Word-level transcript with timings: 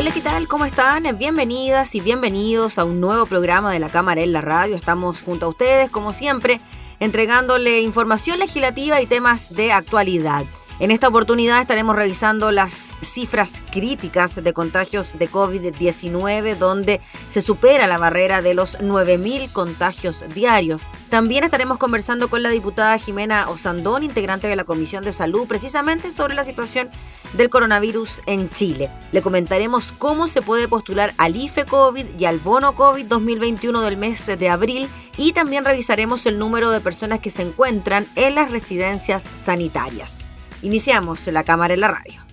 Hola, 0.00 0.12
¿qué 0.12 0.22
tal? 0.22 0.48
¿Cómo 0.48 0.64
están? 0.64 1.02
Bienvenidas 1.18 1.94
y 1.94 2.00
bienvenidos 2.00 2.78
a 2.78 2.84
un 2.84 3.02
nuevo 3.02 3.26
programa 3.26 3.70
de 3.70 3.80
la 3.80 3.90
Cámara 3.90 4.22
en 4.22 4.32
la 4.32 4.40
Radio. 4.40 4.74
Estamos 4.74 5.20
junto 5.20 5.44
a 5.44 5.48
ustedes, 5.50 5.90
como 5.90 6.14
siempre, 6.14 6.58
entregándole 7.00 7.82
información 7.82 8.38
legislativa 8.38 9.02
y 9.02 9.06
temas 9.06 9.54
de 9.54 9.72
actualidad. 9.72 10.46
En 10.78 10.90
esta 10.90 11.08
oportunidad 11.08 11.60
estaremos 11.60 11.94
revisando 11.96 12.50
las 12.50 12.94
cifras 13.02 13.62
críticas 13.70 14.42
de 14.42 14.52
contagios 14.54 15.18
de 15.18 15.30
COVID-19, 15.30 16.56
donde 16.56 17.02
se 17.28 17.42
supera 17.42 17.86
la 17.86 17.98
barrera 17.98 18.40
de 18.40 18.54
los 18.54 18.78
9.000 18.78 19.52
contagios 19.52 20.24
diarios. 20.32 20.80
También 21.10 21.42
estaremos 21.42 21.76
conversando 21.76 22.30
con 22.30 22.44
la 22.44 22.50
diputada 22.50 22.96
Jimena 22.96 23.50
Osandón, 23.50 24.04
integrante 24.04 24.46
de 24.46 24.54
la 24.54 24.62
Comisión 24.62 25.04
de 25.04 25.10
Salud, 25.10 25.48
precisamente 25.48 26.12
sobre 26.12 26.34
la 26.34 26.44
situación 26.44 26.88
del 27.32 27.50
coronavirus 27.50 28.22
en 28.26 28.48
Chile. 28.48 28.92
Le 29.10 29.20
comentaremos 29.20 29.90
cómo 29.90 30.28
se 30.28 30.40
puede 30.40 30.68
postular 30.68 31.12
al 31.18 31.34
IFE 31.34 31.64
COVID 31.64 32.06
y 32.16 32.24
al 32.26 32.38
bono 32.38 32.76
COVID 32.76 33.06
2021 33.06 33.82
del 33.82 33.96
mes 33.96 34.24
de 34.24 34.48
abril 34.48 34.88
y 35.16 35.32
también 35.32 35.64
revisaremos 35.64 36.26
el 36.26 36.38
número 36.38 36.70
de 36.70 36.80
personas 36.80 37.18
que 37.18 37.30
se 37.30 37.42
encuentran 37.42 38.06
en 38.14 38.36
las 38.36 38.52
residencias 38.52 39.28
sanitarias. 39.32 40.20
Iniciamos 40.62 41.26
la 41.26 41.42
cámara 41.42 41.74
en 41.74 41.80
la 41.80 41.88
radio. 41.88 42.29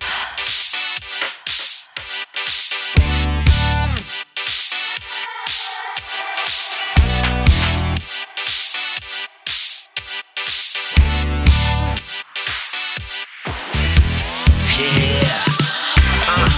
Uh, 14.80 16.48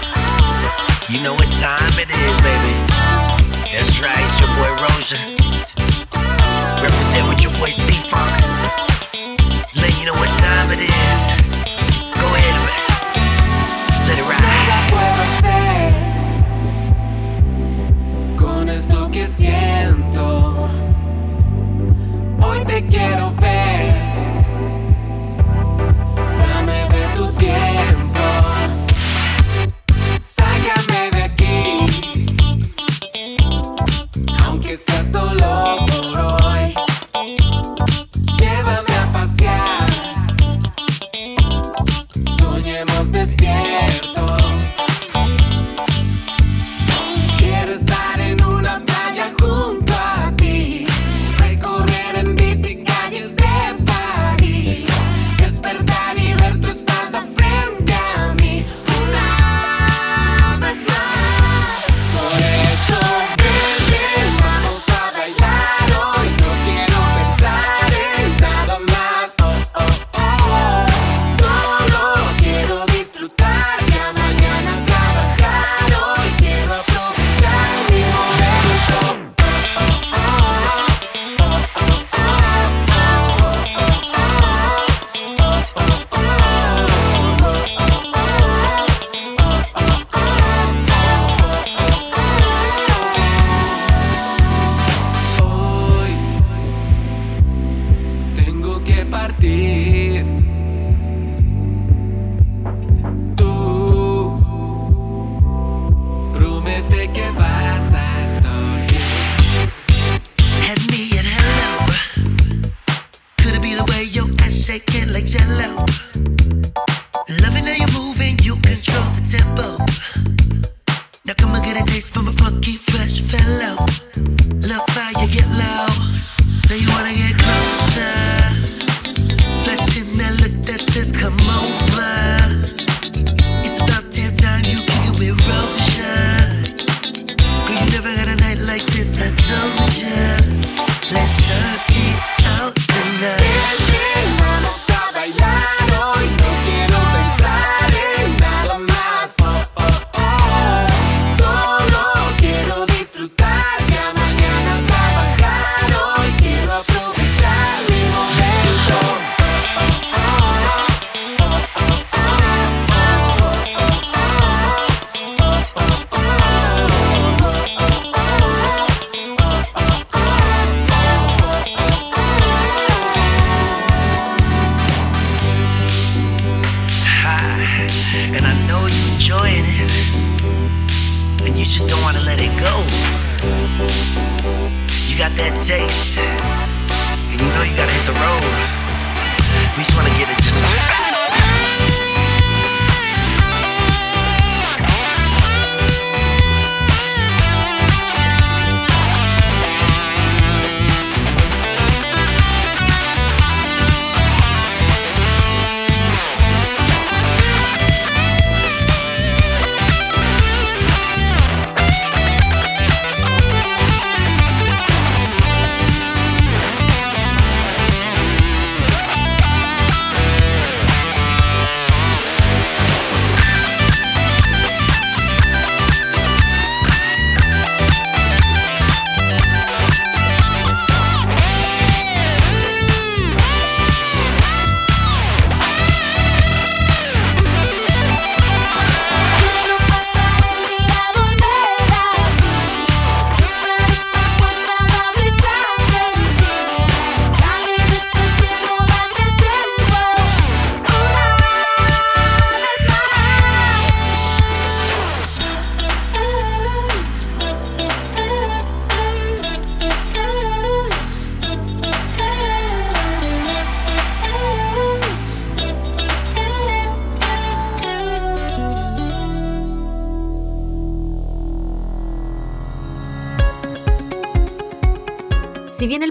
you 1.08 1.22
know 1.22 1.32
what 1.32 1.50
time 1.52 1.98
it 1.98 2.10
is, 2.10 2.36
baby. 2.42 2.76
That's 3.72 3.98
right, 4.02 4.14
it's 4.18 4.40
your 4.40 4.50
boy 4.56 4.82
Rosa. 4.82 5.39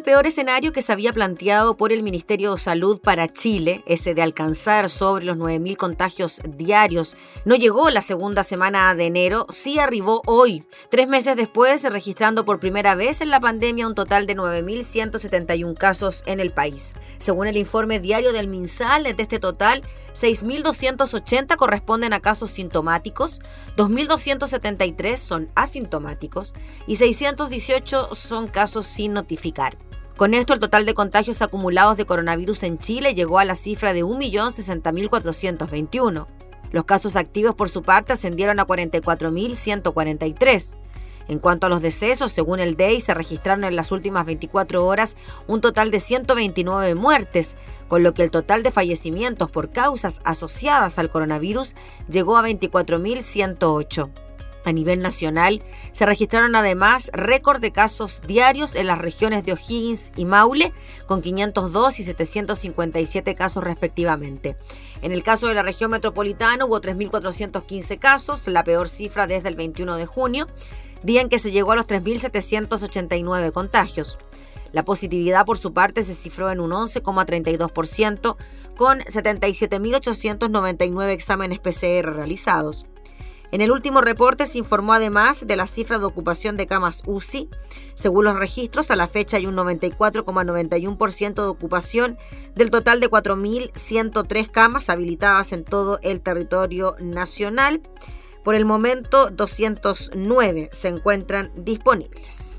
Peor 0.09 0.25
escenario 0.25 0.71
que 0.71 0.81
se 0.81 0.91
había 0.91 1.13
planteado 1.13 1.77
por 1.77 1.93
el 1.93 2.01
Ministerio 2.01 2.53
de 2.53 2.57
Salud 2.57 2.99
para 2.99 3.31
Chile, 3.31 3.83
ese 3.85 4.15
de 4.15 4.23
alcanzar 4.23 4.89
sobre 4.89 5.23
los 5.23 5.37
9.000 5.37 5.77
contagios 5.77 6.41
diarios, 6.47 7.15
no 7.45 7.53
llegó 7.53 7.91
la 7.91 8.01
segunda 8.01 8.41
semana 8.41 8.95
de 8.95 9.05
enero, 9.05 9.45
sí 9.51 9.77
arribó 9.77 10.23
hoy, 10.25 10.65
tres 10.89 11.07
meses 11.07 11.35
después, 11.35 11.83
registrando 11.83 12.43
por 12.43 12.59
primera 12.59 12.95
vez 12.95 13.21
en 13.21 13.29
la 13.29 13.39
pandemia 13.39 13.85
un 13.85 13.93
total 13.93 14.25
de 14.25 14.35
9.171 14.35 15.77
casos 15.77 16.23
en 16.25 16.39
el 16.39 16.51
país. 16.53 16.95
Según 17.19 17.45
el 17.45 17.57
informe 17.57 17.99
diario 17.99 18.33
del 18.33 18.47
MinSal, 18.47 19.03
de 19.03 19.13
este 19.21 19.37
total, 19.37 19.83
6.280 20.15 21.55
corresponden 21.55 22.13
a 22.13 22.19
casos 22.19 22.49
sintomáticos, 22.49 23.41
2.273 23.77 25.17
son 25.17 25.51
asintomáticos 25.53 26.55
y 26.87 26.95
618 26.95 28.15
son 28.15 28.47
casos 28.47 28.87
sin 28.87 29.13
notificar. 29.13 29.77
Con 30.19 30.33
esto, 30.33 30.53
el 30.53 30.59
total 30.59 30.85
de 30.85 30.93
contagios 30.93 31.41
acumulados 31.41 31.95
de 31.95 32.03
coronavirus 32.03 32.63
en 32.63 32.77
Chile 32.77 33.13
llegó 33.13 33.39
a 33.39 33.45
la 33.45 33.55
cifra 33.55 33.93
de 33.93 34.03
1.060.421. 34.03 36.27
Los 36.71 36.83
casos 36.83 37.15
activos, 37.15 37.55
por 37.55 37.69
su 37.69 37.83
parte, 37.83 38.11
ascendieron 38.11 38.59
a 38.59 38.67
44.143. 38.67 40.75
En 41.29 41.39
cuanto 41.39 41.67
a 41.67 41.69
los 41.69 41.81
decesos, 41.81 42.33
según 42.33 42.59
el 42.59 42.75
DEI, 42.75 42.99
se 42.99 43.13
registraron 43.13 43.63
en 43.63 43.77
las 43.77 43.93
últimas 43.93 44.25
24 44.25 44.85
horas 44.85 45.15
un 45.47 45.61
total 45.61 45.89
de 45.89 46.01
129 46.01 46.95
muertes, 46.95 47.55
con 47.87 48.03
lo 48.03 48.13
que 48.13 48.23
el 48.23 48.29
total 48.29 48.61
de 48.61 48.71
fallecimientos 48.71 49.49
por 49.49 49.71
causas 49.71 50.19
asociadas 50.25 50.99
al 50.99 51.09
coronavirus 51.09 51.77
llegó 52.09 52.35
a 52.35 52.43
24.108. 52.43 54.28
A 54.65 54.71
nivel 54.71 55.01
nacional, 55.01 55.63
se 55.93 56.05
registraron 56.05 56.55
además 56.55 57.11
récord 57.13 57.61
de 57.61 57.71
casos 57.71 58.21
diarios 58.27 58.75
en 58.75 58.87
las 58.87 58.97
regiones 58.97 59.45
de 59.45 59.53
O'Higgins 59.53 60.11
y 60.15 60.25
Maule, 60.25 60.73
con 61.05 61.21
502 61.21 61.99
y 61.99 62.03
757 62.03 63.35
casos 63.35 63.63
respectivamente. 63.63 64.57
En 65.01 65.11
el 65.11 65.23
caso 65.23 65.47
de 65.47 65.53
la 65.53 65.63
región 65.63 65.91
metropolitana 65.91 66.65
hubo 66.65 66.81
3.415 66.81 67.99
casos, 67.99 68.47
la 68.47 68.63
peor 68.63 68.89
cifra 68.89 69.27
desde 69.27 69.49
el 69.49 69.55
21 69.55 69.95
de 69.95 70.05
junio 70.05 70.47
día 71.03 71.21
en 71.21 71.29
que 71.29 71.37
se 71.39 71.51
llegó 71.51 71.71
a 71.71 71.75
los 71.75 71.87
3.789 71.87 73.51
contagios. 73.51 74.19
La 74.71 74.85
positividad, 74.85 75.45
por 75.45 75.57
su 75.57 75.73
parte, 75.73 76.03
se 76.03 76.13
cifró 76.13 76.51
en 76.51 76.59
un 76.59 76.69
11,32%, 76.71 78.35
con 78.75 78.99
77.899 78.99 81.09
exámenes 81.09 81.57
PCR 81.59 82.13
realizados. 82.13 82.85
En 83.51 83.61
el 83.61 83.71
último 83.71 84.01
reporte 84.01 84.45
se 84.45 84.59
informó 84.59 84.93
además 84.93 85.47
de 85.47 85.55
la 85.55 85.65
cifra 85.65 85.97
de 85.97 86.05
ocupación 86.05 86.55
de 86.55 86.67
camas 86.67 87.01
UCI. 87.05 87.49
Según 87.95 88.25
los 88.25 88.37
registros, 88.37 88.91
a 88.91 88.95
la 88.95 89.07
fecha 89.07 89.37
hay 89.37 89.47
un 89.47 89.55
94,91% 89.55 91.33
de 91.33 91.47
ocupación 91.47 92.17
del 92.55 92.69
total 92.69 92.99
de 92.99 93.09
4.103 93.09 94.51
camas 94.51 94.89
habilitadas 94.89 95.51
en 95.51 95.63
todo 95.63 95.99
el 96.03 96.21
territorio 96.21 96.95
nacional. 96.99 97.81
Por 98.43 98.53
el 98.55 98.65
momento, 98.65 99.31
209 99.31 100.69
se 100.71 100.87
encuentran 100.87 101.51
disponibles. 101.55 102.58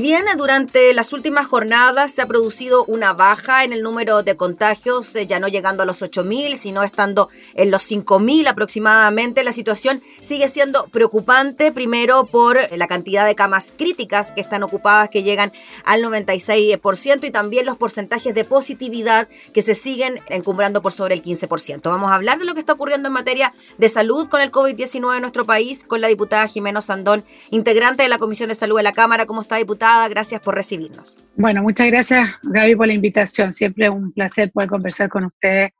Bien 0.00 0.24
durante 0.38 0.94
las 0.94 1.12
últimas 1.12 1.46
jornadas 1.46 2.10
se 2.12 2.22
ha 2.22 2.26
producido 2.26 2.86
una 2.86 3.12
baja 3.12 3.64
en 3.64 3.74
el 3.74 3.82
número 3.82 4.22
de 4.22 4.34
contagios, 4.34 5.14
eh, 5.14 5.26
ya 5.26 5.38
no 5.38 5.46
llegando 5.46 5.82
a 5.82 5.86
los 5.86 6.00
8.000, 6.00 6.56
sino 6.56 6.82
estando 6.82 7.28
en 7.52 7.70
los 7.70 7.90
5.000 7.90 8.48
aproximadamente, 8.48 9.44
la 9.44 9.52
situación 9.52 10.02
sigue 10.22 10.48
siendo 10.48 10.86
preocupante, 10.86 11.70
primero 11.70 12.24
por 12.24 12.58
la 12.74 12.86
cantidad 12.86 13.26
de 13.26 13.34
camas 13.34 13.74
críticas 13.76 14.32
que 14.32 14.40
están 14.40 14.62
ocupadas, 14.62 15.10
que 15.10 15.22
llegan 15.22 15.52
al 15.84 16.02
96%, 16.02 17.26
y 17.26 17.30
también 17.30 17.66
los 17.66 17.76
porcentajes 17.76 18.34
de 18.34 18.46
positividad 18.46 19.28
que 19.52 19.60
se 19.60 19.74
siguen 19.74 20.20
encumbrando 20.30 20.80
por 20.80 20.92
sobre 20.92 21.14
el 21.14 21.22
15%. 21.22 21.82
Vamos 21.90 22.10
a 22.10 22.14
hablar 22.14 22.38
de 22.38 22.46
lo 22.46 22.54
que 22.54 22.60
está 22.60 22.72
ocurriendo 22.72 23.08
en 23.08 23.12
materia 23.12 23.52
de 23.76 23.88
salud 23.90 24.28
con 24.28 24.40
el 24.40 24.50
COVID-19 24.50 25.16
en 25.16 25.20
nuestro 25.20 25.44
país, 25.44 25.84
con 25.86 26.00
la 26.00 26.08
diputada 26.08 26.46
Jimena 26.46 26.80
Sandón, 26.80 27.22
integrante 27.50 28.02
de 28.02 28.08
la 28.08 28.16
Comisión 28.16 28.48
de 28.48 28.54
Salud 28.54 28.78
de 28.78 28.82
la 28.82 28.92
Cámara. 28.92 29.26
¿Cómo 29.26 29.42
está, 29.42 29.56
diputada? 29.56 29.89
Gracias 30.08 30.40
por 30.40 30.54
recibirnos. 30.54 31.16
Bueno, 31.36 31.62
muchas 31.62 31.86
gracias 31.86 32.28
Gaby 32.42 32.76
por 32.76 32.86
la 32.86 32.94
invitación. 32.94 33.52
Siempre 33.52 33.86
es 33.86 33.90
un 33.90 34.12
placer 34.12 34.50
poder 34.52 34.68
conversar 34.68 35.08
con 35.08 35.24
ustedes 35.24 35.72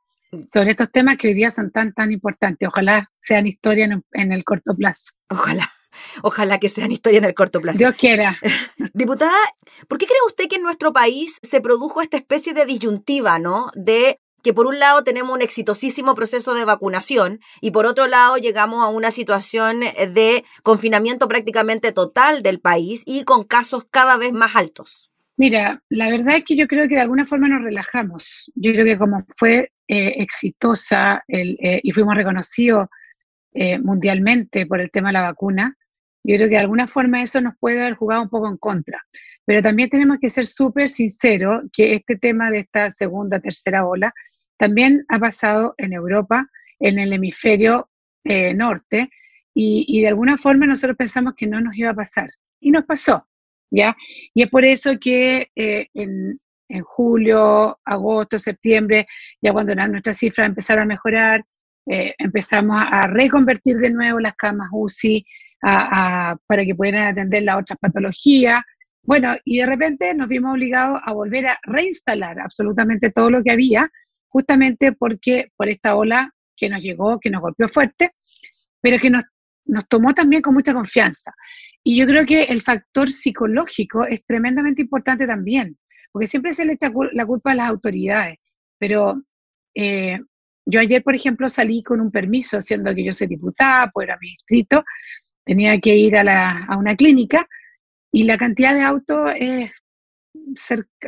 sobre 0.47 0.71
estos 0.71 0.91
temas 0.91 1.17
que 1.17 1.27
hoy 1.27 1.33
día 1.33 1.51
son 1.51 1.71
tan, 1.71 1.93
tan 1.93 2.11
importantes. 2.11 2.67
Ojalá 2.67 3.11
sean 3.19 3.47
historia 3.47 3.85
en, 4.13 4.31
el 4.31 4.43
corto 4.43 4.75
plazo. 4.75 5.11
Ojalá. 5.29 5.69
Ojalá 6.23 6.57
que 6.57 6.69
sean 6.69 6.91
historia 6.91 7.17
en 7.17 7.25
el 7.25 7.33
corto 7.33 7.59
plazo. 7.59 7.77
Dios 7.77 7.93
quiera. 7.97 8.37
Diputada, 8.93 9.35
¿por 9.87 9.97
qué 9.97 10.05
cree 10.05 10.19
usted 10.25 10.47
que 10.47 10.55
en 10.55 10.63
nuestro 10.63 10.93
país 10.93 11.37
se 11.41 11.59
produjo 11.61 12.01
esta 12.01 12.17
especie 12.17 12.53
de 12.53 12.65
disyuntiva, 12.65 13.39
¿no? 13.39 13.69
De 13.75 14.19
que 14.43 14.53
por 14.53 14.65
un 14.67 14.79
lado 14.79 15.03
tenemos 15.03 15.33
un 15.33 15.41
exitosísimo 15.41 16.15
proceso 16.15 16.53
de 16.53 16.65
vacunación 16.65 17.39
y 17.61 17.71
por 17.71 17.85
otro 17.85 18.07
lado 18.07 18.37
llegamos 18.37 18.83
a 18.83 18.87
una 18.87 19.11
situación 19.11 19.81
de 19.81 20.43
confinamiento 20.63 21.27
prácticamente 21.27 21.91
total 21.91 22.43
del 22.43 22.59
país 22.59 23.03
y 23.05 23.23
con 23.23 23.43
casos 23.43 23.85
cada 23.89 24.17
vez 24.17 24.33
más 24.33 24.55
altos. 24.55 25.11
Mira, 25.41 25.81
la 25.89 26.09
verdad 26.09 26.35
es 26.35 26.43
que 26.45 26.55
yo 26.55 26.67
creo 26.67 26.87
que 26.87 26.93
de 26.93 27.01
alguna 27.01 27.25
forma 27.25 27.47
nos 27.47 27.63
relajamos. 27.63 28.51
Yo 28.53 28.71
creo 28.73 28.85
que 28.85 28.97
como 28.97 29.25
fue 29.37 29.71
eh, 29.87 30.13
exitosa 30.17 31.23
eh, 31.27 31.79
y 31.81 31.91
fuimos 31.91 32.15
reconocidos 32.15 32.87
eh, 33.53 33.79
mundialmente 33.79 34.67
por 34.67 34.79
el 34.79 34.91
tema 34.91 35.09
de 35.09 35.13
la 35.13 35.23
vacuna, 35.23 35.75
yo 36.23 36.35
creo 36.35 36.47
que 36.47 36.55
de 36.55 36.61
alguna 36.61 36.87
forma 36.87 37.23
eso 37.23 37.41
nos 37.41 37.55
puede 37.59 37.81
haber 37.81 37.95
jugado 37.95 38.21
un 38.21 38.29
poco 38.29 38.47
en 38.47 38.57
contra. 38.57 39.03
Pero 39.43 39.63
también 39.63 39.89
tenemos 39.89 40.19
que 40.21 40.29
ser 40.29 40.45
súper 40.45 40.89
sinceros 40.89 41.63
que 41.73 41.95
este 41.95 42.17
tema 42.17 42.51
de 42.51 42.59
esta 42.59 42.91
segunda, 42.91 43.39
tercera 43.39 43.87
ola 43.87 44.13
también 44.61 45.03
ha 45.09 45.17
pasado 45.17 45.73
en 45.79 45.91
Europa, 45.91 46.47
en 46.79 46.99
el 46.99 47.11
hemisferio 47.13 47.89
eh, 48.23 48.53
norte, 48.53 49.09
y, 49.55 50.01
de 50.01 50.07
alguna 50.07 50.37
forma 50.37 50.67
nosotros 50.67 50.95
pensamos 50.95 51.33
que 51.35 51.47
no 51.47 51.59
nos 51.59 51.75
iba 51.75 51.89
a 51.89 51.95
pasar. 51.95 52.29
Y 52.59 52.69
nos 52.69 52.85
pasó, 52.85 53.27
¿ya? 53.71 53.97
Y 54.35 54.43
es 54.43 54.49
por 54.51 54.63
eso 54.63 54.91
que 55.01 55.49
eh, 55.55 55.87
en, 55.95 56.39
julio, 56.83 57.79
agosto, 57.83 58.37
septiembre, 58.37 59.07
ya 59.41 59.51
cuando 59.51 59.73
nuestras 59.73 60.17
cifras 60.17 60.47
empezaron 60.47 60.83
a 60.83 60.93
mejorar, 60.93 61.43
eh, 61.87 62.13
empezamos 62.19 62.77
a 62.87 63.07
reconvertir 63.07 63.77
de 63.77 63.89
nuevo 63.89 64.19
las 64.19 64.35
camas 64.35 64.69
UCI 64.71 65.25
para 65.59 66.65
que 66.65 66.75
pudieran 66.75 67.07
atender 67.07 67.41
las 67.43 67.57
otras 67.57 67.79
patologías. 67.79 68.61
Bueno, 69.01 69.35
y 69.43 69.57
de 69.57 69.65
repente 69.65 70.13
nos 70.13 70.27
vimos 70.27 70.53
obligados 70.53 71.01
a 71.03 71.13
volver 71.13 71.47
a 71.47 71.59
reinstalar 71.63 72.39
absolutamente 72.39 73.09
todo 73.09 73.31
lo 73.31 73.43
que 73.43 73.51
había 73.51 73.91
justamente 74.31 74.93
porque 74.93 75.51
por 75.55 75.69
esta 75.69 75.95
ola 75.95 76.33
que 76.55 76.69
nos 76.69 76.81
llegó, 76.81 77.19
que 77.19 77.29
nos 77.29 77.41
golpeó 77.41 77.67
fuerte, 77.69 78.11
pero 78.81 78.97
que 78.97 79.09
nos, 79.09 79.23
nos 79.65 79.87
tomó 79.87 80.13
también 80.13 80.41
con 80.41 80.53
mucha 80.53 80.73
confianza. 80.73 81.33
Y 81.83 81.99
yo 81.99 82.05
creo 82.05 82.25
que 82.25 82.43
el 82.43 82.61
factor 82.61 83.11
psicológico 83.11 84.05
es 84.05 84.23
tremendamente 84.25 84.81
importante 84.81 85.27
también, 85.27 85.77
porque 86.11 86.27
siempre 86.27 86.53
se 86.53 86.65
le 86.65 86.73
echa 86.73 86.91
la 87.13 87.25
culpa 87.25 87.51
a 87.51 87.55
las 87.55 87.69
autoridades, 87.69 88.37
pero 88.77 89.21
eh, 89.75 90.19
yo 90.65 90.79
ayer, 90.79 91.03
por 91.03 91.15
ejemplo, 91.15 91.49
salí 91.49 91.83
con 91.83 91.99
un 91.99 92.11
permiso, 92.11 92.61
siendo 92.61 92.93
que 92.93 93.03
yo 93.03 93.13
soy 93.13 93.27
diputada, 93.27 93.89
pues 93.91 94.07
era 94.07 94.17
mi 94.21 94.29
distrito, 94.29 94.83
tenía 95.43 95.79
que 95.79 95.95
ir 95.95 96.15
a, 96.15 96.23
la, 96.23 96.65
a 96.65 96.77
una 96.77 96.95
clínica 96.95 97.47
y 98.11 98.23
la 98.23 98.37
cantidad 98.37 98.73
de 98.75 98.81
autos 98.81 99.31
es 99.35 99.71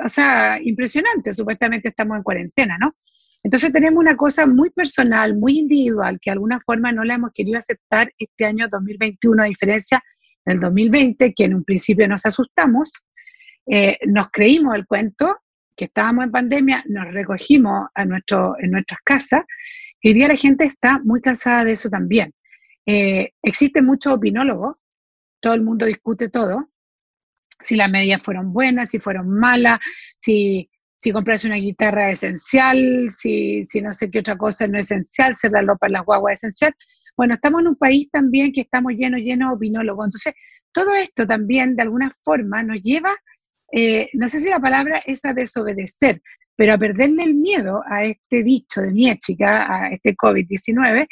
o 0.03 0.09
sea, 0.09 0.59
impresionante, 0.61 1.33
supuestamente 1.33 1.89
estamos 1.89 2.17
en 2.17 2.23
cuarentena, 2.23 2.77
¿no? 2.77 2.95
Entonces 3.43 3.73
tenemos 3.73 3.99
una 3.99 4.15
cosa 4.15 4.47
muy 4.47 4.69
personal, 4.69 5.35
muy 5.35 5.59
individual, 5.59 6.17
que 6.21 6.29
de 6.29 6.33
alguna 6.33 6.61
forma 6.65 6.93
no 6.93 7.03
la 7.03 7.15
hemos 7.15 7.31
querido 7.33 7.57
aceptar 7.57 8.11
este 8.17 8.45
año 8.45 8.67
2021, 8.69 9.43
a 9.43 9.45
diferencia 9.45 10.01
del 10.45 10.59
2020, 10.61 11.33
que 11.33 11.43
en 11.43 11.55
un 11.55 11.63
principio 11.65 12.07
nos 12.07 12.25
asustamos, 12.25 12.93
eh, 13.65 13.97
nos 14.07 14.27
creímos 14.31 14.75
el 14.75 14.87
cuento, 14.87 15.37
que 15.75 15.85
estábamos 15.85 16.25
en 16.25 16.31
pandemia, 16.31 16.83
nos 16.87 17.11
recogimos 17.13 17.87
a 17.93 18.05
nuestro, 18.05 18.55
en 18.59 18.71
nuestras 18.71 18.99
casas, 19.03 19.43
y 20.01 20.09
hoy 20.09 20.13
día 20.13 20.27
la 20.29 20.37
gente 20.37 20.65
está 20.65 20.99
muy 21.03 21.19
cansada 21.21 21.65
de 21.65 21.73
eso 21.73 21.89
también. 21.89 22.33
Eh, 22.85 23.31
existen 23.41 23.85
muchos 23.85 24.13
opinólogos, 24.13 24.75
todo 25.41 25.53
el 25.53 25.61
mundo 25.61 25.85
discute 25.85 26.29
todo, 26.29 26.69
si 27.59 27.75
las 27.75 27.89
medidas 27.89 28.21
fueron 28.21 28.53
buenas, 28.53 28.89
si 28.89 28.99
fueron 28.99 29.29
malas, 29.29 29.79
si 30.15 30.69
si 31.03 31.11
comprarse 31.11 31.47
una 31.47 31.57
guitarra 31.57 32.11
es 32.11 32.23
esencial, 32.23 33.09
si, 33.09 33.61
si 33.65 33.81
no 33.81 33.91
sé 33.91 34.09
qué 34.09 34.19
otra 34.19 34.37
cosa 34.37 34.67
no 34.67 34.79
es 34.79 34.85
esencial, 34.85 35.35
ser 35.35 35.51
la 35.51 35.61
ropa 35.61 35.87
en 35.87 35.93
las 35.93 36.05
guaguas 36.05 36.35
es 36.35 36.43
esencial. 36.45 36.73
Bueno, 37.17 37.33
estamos 37.33 37.59
en 37.59 37.67
un 37.67 37.75
país 37.75 38.09
también 38.09 38.53
que 38.53 38.61
estamos 38.61 38.93
llenos, 38.93 39.19
llenos 39.19 39.49
de 39.49 39.55
opinólogos. 39.57 40.05
Entonces, 40.05 40.33
todo 40.71 40.95
esto 40.95 41.27
también 41.27 41.75
de 41.75 41.81
alguna 41.81 42.09
forma 42.23 42.63
nos 42.63 42.81
lleva, 42.81 43.13
eh, 43.73 44.11
no 44.13 44.29
sé 44.29 44.39
si 44.39 44.49
la 44.49 44.61
palabra 44.61 45.03
es 45.05 45.25
a 45.25 45.33
desobedecer, 45.33 46.21
pero 46.55 46.73
a 46.73 46.77
perderle 46.77 47.23
el 47.23 47.35
miedo 47.35 47.81
a 47.85 48.05
este 48.05 48.41
bicho 48.41 48.79
de 48.79 48.91
mi 48.91 49.13
chica, 49.17 49.67
a 49.69 49.89
este 49.89 50.15
COVID-19, 50.15 51.05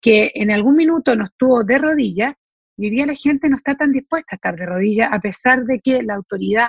que 0.00 0.32
en 0.36 0.52
algún 0.52 0.74
minuto 0.74 1.14
nos 1.16 1.28
tuvo 1.36 1.64
de 1.64 1.76
rodillas 1.76 2.34
y 2.78 2.86
hoy 2.86 2.90
día 2.92 3.04
la 3.04 3.14
gente 3.14 3.50
no 3.50 3.56
está 3.56 3.74
tan 3.74 3.92
dispuesta 3.92 4.28
a 4.32 4.36
estar 4.36 4.56
de 4.56 4.64
rodillas, 4.64 5.10
a 5.12 5.20
pesar 5.20 5.66
de 5.66 5.80
que 5.80 6.02
la 6.02 6.14
autoridad 6.14 6.68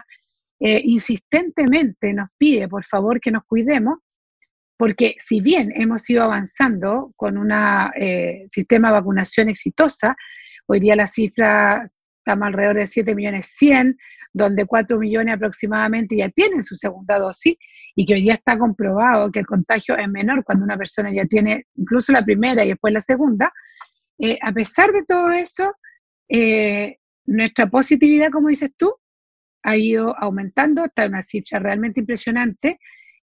eh, 0.60 0.82
insistentemente 0.86 2.14
nos 2.14 2.30
pide, 2.38 2.68
por 2.68 2.86
favor, 2.86 3.20
que 3.20 3.32
nos 3.32 3.44
cuidemos, 3.44 4.00
porque 4.78 5.16
si 5.20 5.42
bien 5.42 5.72
hemos 5.76 6.10
ido 6.10 6.24
avanzando 6.24 7.12
con 7.16 7.38
un 7.38 7.52
eh, 7.52 8.46
sistema 8.48 8.90
de 8.90 8.94
vacunación 8.94 9.50
exitosa, 9.50 10.16
hoy 10.68 10.80
día 10.80 10.96
la 10.96 11.08
cifra 11.08 11.84
estamos 12.18 12.48
alrededor 12.48 12.78
de 12.78 12.88
7 12.88 13.16
millones 13.16 13.54
100, 13.56 13.98
donde 14.34 14.66
4 14.66 14.98
millones 14.98 15.36
aproximadamente 15.36 16.18
ya 16.18 16.30
tienen 16.30 16.64
su 16.64 16.76
segunda 16.76 17.20
dosis 17.20 17.56
y 17.94 18.06
que 18.06 18.16
hoy 18.16 18.22
día 18.22 18.34
está 18.34 18.58
comprobado 18.58 19.32
que 19.32 19.40
el 19.40 19.46
contagio 19.46 19.96
es 19.98 20.10
menor 20.10 20.44
cuando 20.44 20.66
una 20.66 20.78
persona 20.78 21.14
ya 21.14 21.26
tiene 21.26 21.68
incluso 21.76 22.12
la 22.12 22.26
primera 22.26 22.66
y 22.66 22.70
después 22.70 22.94
la 22.94 23.02
segunda. 23.02 23.54
Eh, 24.18 24.40
a 24.42 24.52
pesar 24.52 24.92
de 24.92 25.04
todo 25.04 25.30
eso, 25.30 25.76
nuestra 27.26 27.70
positividad, 27.70 28.32
como 28.32 28.48
dices 28.48 28.72
tú, 28.76 28.96
ha 29.66 29.76
ido 29.76 30.16
aumentando, 30.18 30.86
en 30.96 31.10
una 31.10 31.24
cifra 31.24 31.60
realmente 31.60 32.00
impresionante 32.00 32.80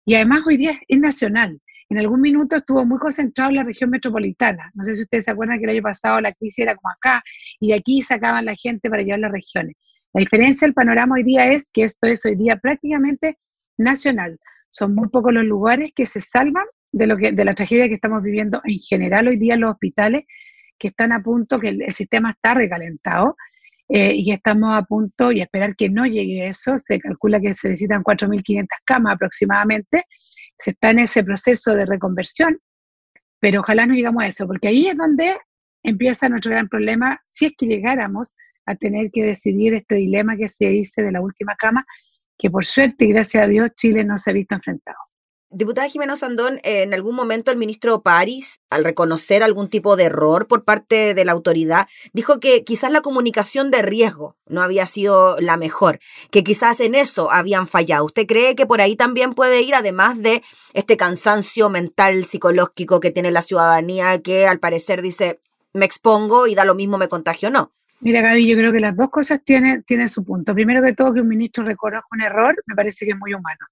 y 0.05 0.15
además 0.15 0.43
hoy 0.47 0.57
día 0.57 0.79
es 0.87 0.99
nacional. 0.99 1.59
En 1.89 1.97
algún 1.97 2.21
minuto 2.21 2.55
estuvo 2.55 2.85
muy 2.85 2.97
concentrado 2.97 3.49
en 3.49 3.57
la 3.57 3.63
región 3.63 3.89
metropolitana. 3.89 4.71
No 4.73 4.83
sé 4.83 4.95
si 4.95 5.01
ustedes 5.01 5.25
se 5.25 5.31
acuerdan 5.31 5.57
que 5.57 5.65
el 5.65 5.71
año 5.71 5.81
pasado 5.81 6.21
la 6.21 6.33
crisis 6.33 6.59
era 6.59 6.75
como 6.75 6.91
acá 6.91 7.23
y 7.59 7.69
de 7.69 7.73
aquí 7.75 8.01
sacaban 8.01 8.45
la 8.45 8.55
gente 8.55 8.89
para 8.89 9.01
llevar 9.01 9.19
las 9.19 9.31
regiones. 9.31 9.75
La 10.13 10.19
diferencia 10.19 10.65
del 10.65 10.73
panorama 10.73 11.15
hoy 11.15 11.23
día 11.23 11.51
es 11.51 11.71
que 11.71 11.83
esto 11.83 12.07
es 12.07 12.25
hoy 12.25 12.35
día 12.35 12.57
prácticamente 12.57 13.37
nacional. 13.77 14.39
Son 14.69 14.95
muy 14.95 15.09
pocos 15.09 15.33
los 15.33 15.43
lugares 15.43 15.91
que 15.93 16.05
se 16.05 16.21
salvan 16.21 16.65
de, 16.91 17.05
lo 17.05 17.17
que, 17.17 17.33
de 17.33 17.45
la 17.45 17.53
tragedia 17.53 17.87
que 17.89 17.95
estamos 17.95 18.23
viviendo 18.23 18.61
en 18.63 18.79
general 18.79 19.27
hoy 19.27 19.37
día 19.37 19.55
en 19.55 19.61
los 19.61 19.71
hospitales, 19.71 20.25
que 20.77 20.87
están 20.87 21.11
a 21.11 21.21
punto, 21.21 21.59
que 21.59 21.69
el 21.69 21.91
sistema 21.91 22.31
está 22.31 22.53
recalentado 22.53 23.35
eh, 23.89 24.13
y 24.15 24.31
estamos 24.31 24.77
a 24.77 24.83
punto 24.83 25.31
y 25.31 25.41
esperar 25.41 25.75
que 25.75 25.89
no 25.89 26.05
llegue 26.05 26.47
eso. 26.47 26.77
Se 26.77 26.99
calcula 26.99 27.39
que 27.41 27.53
se 27.53 27.69
necesitan 27.69 28.03
4.500 28.03 28.67
camas 28.85 29.15
aproximadamente. 29.15 30.05
Se 30.57 30.71
está 30.71 30.91
en 30.91 30.99
ese 30.99 31.23
proceso 31.23 31.73
de 31.73 31.85
reconversión, 31.85 32.59
pero 33.39 33.61
ojalá 33.61 33.85
no 33.85 33.93
llegamos 33.93 34.23
a 34.23 34.27
eso, 34.27 34.45
porque 34.45 34.67
ahí 34.67 34.87
es 34.87 34.97
donde 34.97 35.35
empieza 35.83 36.29
nuestro 36.29 36.51
gran 36.51 36.67
problema 36.67 37.19
si 37.23 37.47
es 37.47 37.53
que 37.57 37.65
llegáramos 37.65 38.35
a 38.65 38.75
tener 38.75 39.09
que 39.11 39.23
decidir 39.23 39.73
este 39.73 39.95
dilema 39.95 40.37
que 40.37 40.47
se 40.47 40.67
dice 40.67 41.01
de 41.01 41.11
la 41.11 41.21
última 41.21 41.55
cama, 41.55 41.85
que 42.37 42.51
por 42.51 42.65
suerte 42.65 43.05
y 43.05 43.13
gracias 43.13 43.43
a 43.43 43.47
Dios 43.47 43.71
Chile 43.75 44.03
no 44.03 44.17
se 44.17 44.29
ha 44.29 44.33
visto 44.33 44.53
enfrentado. 44.53 45.08
Diputada 45.51 45.89
Jimena 45.89 46.15
Sandón, 46.15 46.59
en 46.63 46.93
algún 46.93 47.15
momento 47.15 47.49
el 47.49 47.57
ministro 47.57 48.03
París, 48.03 48.61
al 48.69 48.83
reconocer 48.83 49.41
algún 49.41 49.67
tipo 49.67 49.95
de 49.95 50.03
error 50.03 50.45
por 50.45 50.63
parte 50.63 51.15
de 51.15 51.25
la 51.25 51.31
autoridad, 51.31 51.87
dijo 52.13 52.39
que 52.39 52.63
quizás 52.63 52.91
la 52.91 53.01
comunicación 53.01 53.71
de 53.71 53.81
riesgo 53.81 54.35
no 54.45 54.61
había 54.61 54.85
sido 54.85 55.41
la 55.41 55.57
mejor, 55.57 55.99
que 56.29 56.43
quizás 56.43 56.79
en 56.81 56.93
eso 56.93 57.31
habían 57.31 57.65
fallado. 57.65 58.05
¿Usted 58.05 58.27
cree 58.27 58.55
que 58.55 58.67
por 58.67 58.79
ahí 58.79 58.95
también 58.95 59.33
puede 59.33 59.63
ir, 59.63 59.73
además 59.73 60.21
de 60.21 60.43
este 60.75 60.97
cansancio 60.97 61.71
mental, 61.71 62.25
psicológico 62.25 62.99
que 62.99 63.09
tiene 63.09 63.31
la 63.31 63.41
ciudadanía, 63.41 64.21
que 64.21 64.45
al 64.45 64.59
parecer 64.59 65.01
dice, 65.01 65.39
me 65.73 65.85
expongo 65.85 66.45
y 66.45 66.53
da 66.53 66.63
lo 66.63 66.75
mismo, 66.75 66.99
me 66.99 67.07
contagio? 67.07 67.49
No. 67.49 67.71
Mira, 68.01 68.21
Gaby, 68.21 68.47
yo 68.47 68.55
creo 68.55 68.71
que 68.71 68.79
las 68.79 68.95
dos 68.95 69.09
cosas 69.09 69.41
tienen, 69.43 69.81
tienen 69.81 70.09
su 70.09 70.23
punto. 70.23 70.53
Primero 70.53 70.83
que 70.83 70.93
todo, 70.93 71.11
que 71.11 71.21
un 71.21 71.27
ministro 71.27 71.63
reconozca 71.63 72.07
un 72.11 72.21
error, 72.21 72.55
me 72.67 72.75
parece 72.75 73.03
que 73.03 73.13
es 73.13 73.17
muy 73.17 73.33
humano. 73.33 73.65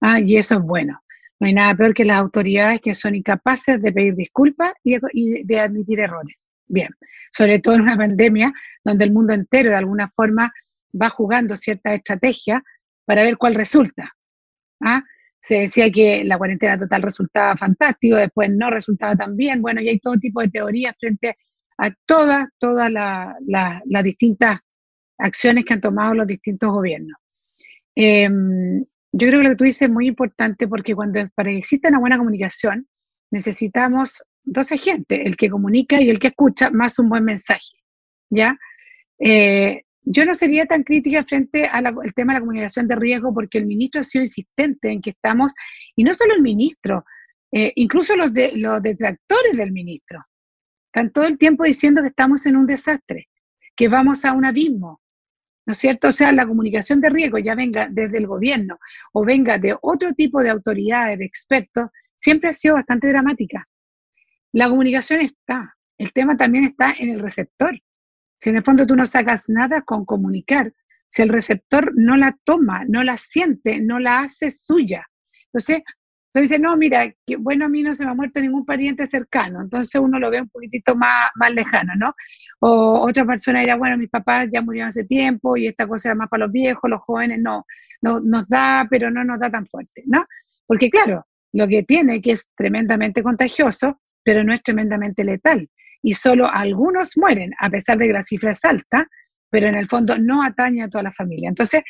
Ah, 0.00 0.20
y 0.20 0.36
eso 0.36 0.54
es 0.54 0.62
bueno. 0.62 1.02
No 1.40 1.46
hay 1.46 1.54
nada 1.54 1.74
peor 1.74 1.94
que 1.94 2.04
las 2.04 2.16
autoridades 2.18 2.80
que 2.80 2.94
son 2.94 3.14
incapaces 3.14 3.80
de 3.80 3.92
pedir 3.92 4.14
disculpas 4.16 4.72
y 4.82 4.98
de, 5.44 5.60
admitir 5.60 6.00
errores. 6.00 6.36
Bien, 6.66 6.88
sobre 7.30 7.60
todo 7.60 7.76
en 7.76 7.82
una 7.82 7.96
pandemia 7.96 8.52
donde 8.84 9.04
el 9.04 9.12
mundo 9.12 9.32
entero 9.32 9.70
de 9.70 9.76
alguna 9.76 10.08
forma 10.08 10.52
va 11.00 11.08
jugando 11.10 11.56
cierta 11.56 11.94
estrategia 11.94 12.62
para 13.04 13.22
ver 13.22 13.36
cuál 13.38 13.54
resulta. 13.54 14.12
¿Ah? 14.80 15.02
Se 15.40 15.60
decía 15.60 15.90
que 15.90 16.24
la 16.24 16.36
cuarentena 16.38 16.78
total 16.78 17.02
resultaba 17.02 17.56
fantástico, 17.56 18.16
después 18.16 18.50
no 18.50 18.70
resultaba 18.70 19.16
tan 19.16 19.36
bien. 19.36 19.62
Bueno, 19.62 19.80
y 19.80 19.88
hay 19.88 19.98
todo 20.00 20.16
tipo 20.18 20.40
de 20.42 20.48
teorías 20.50 20.94
frente 20.98 21.36
a 21.78 21.90
todas, 22.06 22.48
todas 22.58 22.90
la- 22.90 23.36
la- 23.46 23.80
las 23.86 24.04
distintas 24.04 24.60
acciones 25.18 25.64
que 25.64 25.74
han 25.74 25.80
tomado 25.80 26.14
los 26.14 26.26
distintos 26.26 26.70
gobiernos. 26.70 27.16
Em, 27.94 28.84
yo 29.12 29.26
creo 29.28 29.40
que 29.40 29.44
lo 29.44 29.50
que 29.50 29.56
tú 29.56 29.64
dices 29.64 29.82
es 29.82 29.90
muy 29.90 30.06
importante 30.06 30.68
porque 30.68 30.94
cuando 30.94 31.20
para 31.34 31.50
que 31.50 31.58
exista 31.58 31.88
una 31.88 31.98
buena 31.98 32.18
comunicación 32.18 32.86
necesitamos 33.30 34.22
dos 34.44 34.72
agentes, 34.72 35.20
el 35.24 35.36
que 35.36 35.50
comunica 35.50 36.00
y 36.00 36.08
el 36.08 36.18
que 36.18 36.28
escucha, 36.28 36.70
más 36.70 36.98
un 36.98 37.08
buen 37.08 37.24
mensaje, 37.24 37.76
¿ya? 38.30 38.58
Eh, 39.18 39.82
yo 40.02 40.24
no 40.24 40.34
sería 40.34 40.64
tan 40.64 40.84
crítica 40.84 41.22
frente 41.24 41.66
al 41.66 41.84
tema 42.14 42.32
de 42.32 42.38
la 42.38 42.40
comunicación 42.40 42.88
de 42.88 42.96
riesgo 42.96 43.34
porque 43.34 43.58
el 43.58 43.66
ministro 43.66 44.00
ha 44.00 44.04
sido 44.04 44.22
insistente 44.22 44.90
en 44.90 45.02
que 45.02 45.10
estamos, 45.10 45.52
y 45.96 46.04
no 46.04 46.14
solo 46.14 46.34
el 46.34 46.40
ministro, 46.40 47.04
eh, 47.52 47.72
incluso 47.76 48.16
los, 48.16 48.32
los 48.54 48.82
detractores 48.82 49.56
del 49.56 49.72
ministro, 49.72 50.24
están 50.86 51.12
todo 51.12 51.24
el 51.24 51.36
tiempo 51.36 51.64
diciendo 51.64 52.00
que 52.00 52.08
estamos 52.08 52.46
en 52.46 52.56
un 52.56 52.66
desastre, 52.66 53.28
que 53.76 53.88
vamos 53.88 54.24
a 54.24 54.32
un 54.32 54.46
abismo, 54.46 55.00
¿no 55.68 55.72
es 55.72 55.78
cierto? 55.78 56.08
O 56.08 56.12
sea, 56.12 56.32
la 56.32 56.46
comunicación 56.46 56.98
de 57.02 57.10
riesgo, 57.10 57.36
ya 57.36 57.54
venga 57.54 57.88
desde 57.90 58.16
el 58.16 58.26
gobierno 58.26 58.78
o 59.12 59.22
venga 59.22 59.58
de 59.58 59.76
otro 59.82 60.14
tipo 60.14 60.42
de 60.42 60.48
autoridades, 60.48 61.18
de 61.18 61.26
expertos, 61.26 61.90
siempre 62.16 62.48
ha 62.48 62.52
sido 62.54 62.76
bastante 62.76 63.08
dramática. 63.08 63.68
La 64.52 64.70
comunicación 64.70 65.20
está, 65.20 65.76
el 65.98 66.10
tema 66.14 66.38
también 66.38 66.64
está 66.64 66.94
en 66.98 67.10
el 67.10 67.20
receptor. 67.20 67.78
Si 68.40 68.48
en 68.48 68.56
el 68.56 68.64
fondo 68.64 68.86
tú 68.86 68.96
no 68.96 69.04
sacas 69.04 69.44
nada 69.48 69.82
con 69.82 70.06
comunicar, 70.06 70.72
si 71.06 71.20
el 71.20 71.28
receptor 71.28 71.92
no 71.94 72.16
la 72.16 72.34
toma, 72.44 72.86
no 72.88 73.04
la 73.04 73.18
siente, 73.18 73.78
no 73.78 73.98
la 73.98 74.20
hace 74.20 74.50
suya. 74.50 75.06
Entonces, 75.52 75.82
tú 76.38 76.42
dices, 76.42 76.60
no, 76.60 76.76
mira, 76.76 77.12
bueno, 77.40 77.64
a 77.64 77.68
mí 77.68 77.82
no 77.82 77.92
se 77.94 78.04
me 78.04 78.12
ha 78.12 78.14
muerto 78.14 78.40
ningún 78.40 78.64
pariente 78.64 79.06
cercano, 79.06 79.60
entonces 79.60 80.00
uno 80.00 80.20
lo 80.20 80.30
ve 80.30 80.40
un 80.40 80.48
poquitito 80.48 80.94
más, 80.94 81.30
más 81.34 81.52
lejano, 81.52 81.94
¿no? 81.96 82.14
O 82.60 83.00
otra 83.08 83.24
persona 83.24 83.60
dirá, 83.60 83.76
bueno, 83.76 83.98
mis 83.98 84.08
papás 84.08 84.48
ya 84.52 84.62
murieron 84.62 84.88
hace 84.88 85.04
tiempo 85.04 85.56
y 85.56 85.66
esta 85.66 85.88
cosa 85.88 86.10
era 86.10 86.14
más 86.14 86.28
para 86.28 86.44
los 86.44 86.52
viejos, 86.52 86.88
los 86.88 87.00
jóvenes 87.02 87.40
no, 87.40 87.64
no 88.02 88.20
nos 88.20 88.48
da, 88.48 88.86
pero 88.88 89.10
no 89.10 89.24
nos 89.24 89.40
da 89.40 89.50
tan 89.50 89.66
fuerte, 89.66 90.04
¿no? 90.06 90.24
Porque 90.66 90.90
claro, 90.90 91.26
lo 91.52 91.66
que 91.66 91.82
tiene 91.82 92.22
que 92.22 92.32
es 92.32 92.48
tremendamente 92.54 93.22
contagioso, 93.22 94.00
pero 94.22 94.44
no 94.44 94.52
es 94.52 94.62
tremendamente 94.62 95.24
letal. 95.24 95.68
Y 96.02 96.12
solo 96.12 96.48
algunos 96.48 97.16
mueren, 97.16 97.52
a 97.58 97.68
pesar 97.68 97.98
de 97.98 98.06
que 98.06 98.12
la 98.12 98.22
cifra 98.22 98.52
es 98.52 98.64
alta, 98.64 99.08
pero 99.50 99.66
en 99.66 99.74
el 99.74 99.88
fondo 99.88 100.16
no 100.18 100.42
atañe 100.42 100.84
a 100.84 100.88
toda 100.88 101.02
la 101.02 101.12
familia. 101.12 101.48
Entonces, 101.48 101.82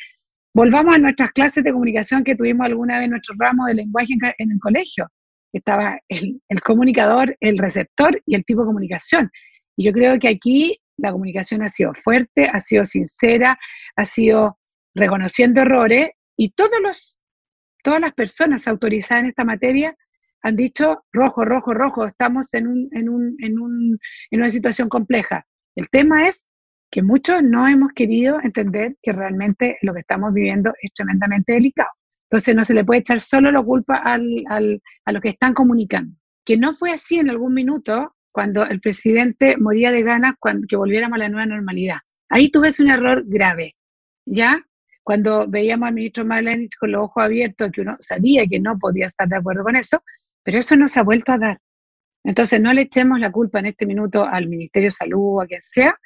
volvamos 0.53 0.95
a 0.95 0.99
nuestras 0.99 1.31
clases 1.31 1.63
de 1.63 1.71
comunicación 1.71 2.23
que 2.23 2.35
tuvimos 2.35 2.67
alguna 2.67 2.97
vez 2.97 3.05
en 3.05 3.11
nuestro 3.11 3.35
ramo 3.37 3.65
de 3.65 3.75
lenguaje 3.75 4.13
en, 4.37 4.51
el 4.51 4.59
colegio. 4.59 5.07
Estaba 5.53 5.99
el, 6.07 6.41
el, 6.47 6.61
comunicador, 6.61 7.35
el 7.39 7.57
receptor 7.57 8.21
y 8.25 8.35
el 8.35 8.45
tipo 8.45 8.61
de 8.61 8.67
comunicación. 8.67 9.29
Y 9.75 9.85
yo 9.85 9.93
creo 9.93 10.19
que 10.19 10.27
aquí 10.27 10.79
la 10.97 11.11
comunicación 11.11 11.63
ha 11.63 11.69
sido 11.69 11.93
fuerte, 11.93 12.49
ha 12.51 12.59
sido 12.59 12.85
sincera, 12.85 13.57
ha 13.95 14.05
sido 14.05 14.59
reconociendo 14.93 15.61
errores 15.61 16.09
y 16.37 16.51
todos 16.51 16.79
los, 16.81 17.19
todas 17.83 18.01
las 18.01 18.13
personas 18.13 18.67
autorizadas 18.67 19.23
en 19.23 19.29
esta 19.29 19.45
materia 19.45 19.95
han 20.41 20.55
dicho 20.55 21.03
rojo, 21.11 21.43
rojo, 21.43 21.73
rojo, 21.73 22.05
estamos 22.05 22.53
en, 22.53 22.67
un, 22.67 22.89
en, 22.93 23.09
un, 23.09 23.35
en, 23.39 23.59
un, 23.59 23.99
en 24.31 24.39
una 24.39 24.49
situación 24.49 24.87
compleja. 24.87 25.45
El 25.75 25.89
tema 25.89 26.27
es 26.27 26.45
que 26.91 27.03
muchos 27.03 27.43
no 27.43 27.67
hemos 27.67 27.91
querido 27.93 28.39
entender 28.41 28.95
que 29.01 29.13
realmente 29.13 29.77
lo 29.81 29.93
que 29.93 30.01
estamos 30.01 30.33
viviendo 30.33 30.73
es 30.81 30.91
tremendamente 30.93 31.53
delicado. 31.53 31.89
Entonces 32.29 32.55
no 32.55 32.63
se 32.63 32.73
le 32.73 32.85
puede 32.85 33.01
echar 33.01 33.21
solo 33.21 33.51
la 33.51 33.61
culpa 33.61 34.01
a 34.03 34.17
los 34.17 35.21
que 35.21 35.29
están 35.29 35.53
comunicando. 35.53 36.15
Que 36.45 36.57
no 36.57 36.73
fue 36.73 36.91
así 36.91 37.19
en 37.19 37.29
algún 37.29 37.53
minuto 37.53 38.15
cuando 38.31 38.65
el 38.65 38.79
presidente 38.79 39.57
moría 39.57 39.91
de 39.91 40.03
ganas 40.03 40.33
cuando, 40.39 40.67
que 40.67 40.75
volviéramos 40.75 41.15
a 41.15 41.19
la 41.19 41.29
nueva 41.29 41.45
normalidad. 41.45 41.97
Ahí 42.29 42.49
tuve 42.49 42.69
un 42.79 42.89
error 42.91 43.23
grave, 43.25 43.75
¿ya? 44.25 44.63
Cuando 45.03 45.47
veíamos 45.47 45.87
al 45.87 45.95
ministro 45.95 46.25
Marlenich 46.25 46.75
con 46.79 46.91
los 46.91 47.05
ojos 47.05 47.23
abiertos, 47.23 47.71
que 47.71 47.81
uno 47.81 47.95
sabía 47.99 48.45
que 48.47 48.59
no 48.59 48.77
podía 48.77 49.07
estar 49.07 49.27
de 49.27 49.37
acuerdo 49.37 49.63
con 49.63 49.75
eso, 49.75 50.03
pero 50.43 50.59
eso 50.59 50.75
no 50.75 50.87
se 50.87 50.99
ha 50.99 51.03
vuelto 51.03 51.31
a 51.31 51.39
dar. 51.39 51.59
Entonces 52.23 52.61
no 52.61 52.71
le 52.73 52.81
echemos 52.83 53.19
la 53.19 53.31
culpa 53.31 53.59
en 53.59 53.67
este 53.67 53.87
minuto 53.87 54.23
al 54.23 54.47
Ministerio 54.47 54.87
de 54.87 54.91
Salud 54.91 55.37
o 55.37 55.41
a 55.41 55.47
quien 55.47 55.61
sea, 55.61 55.97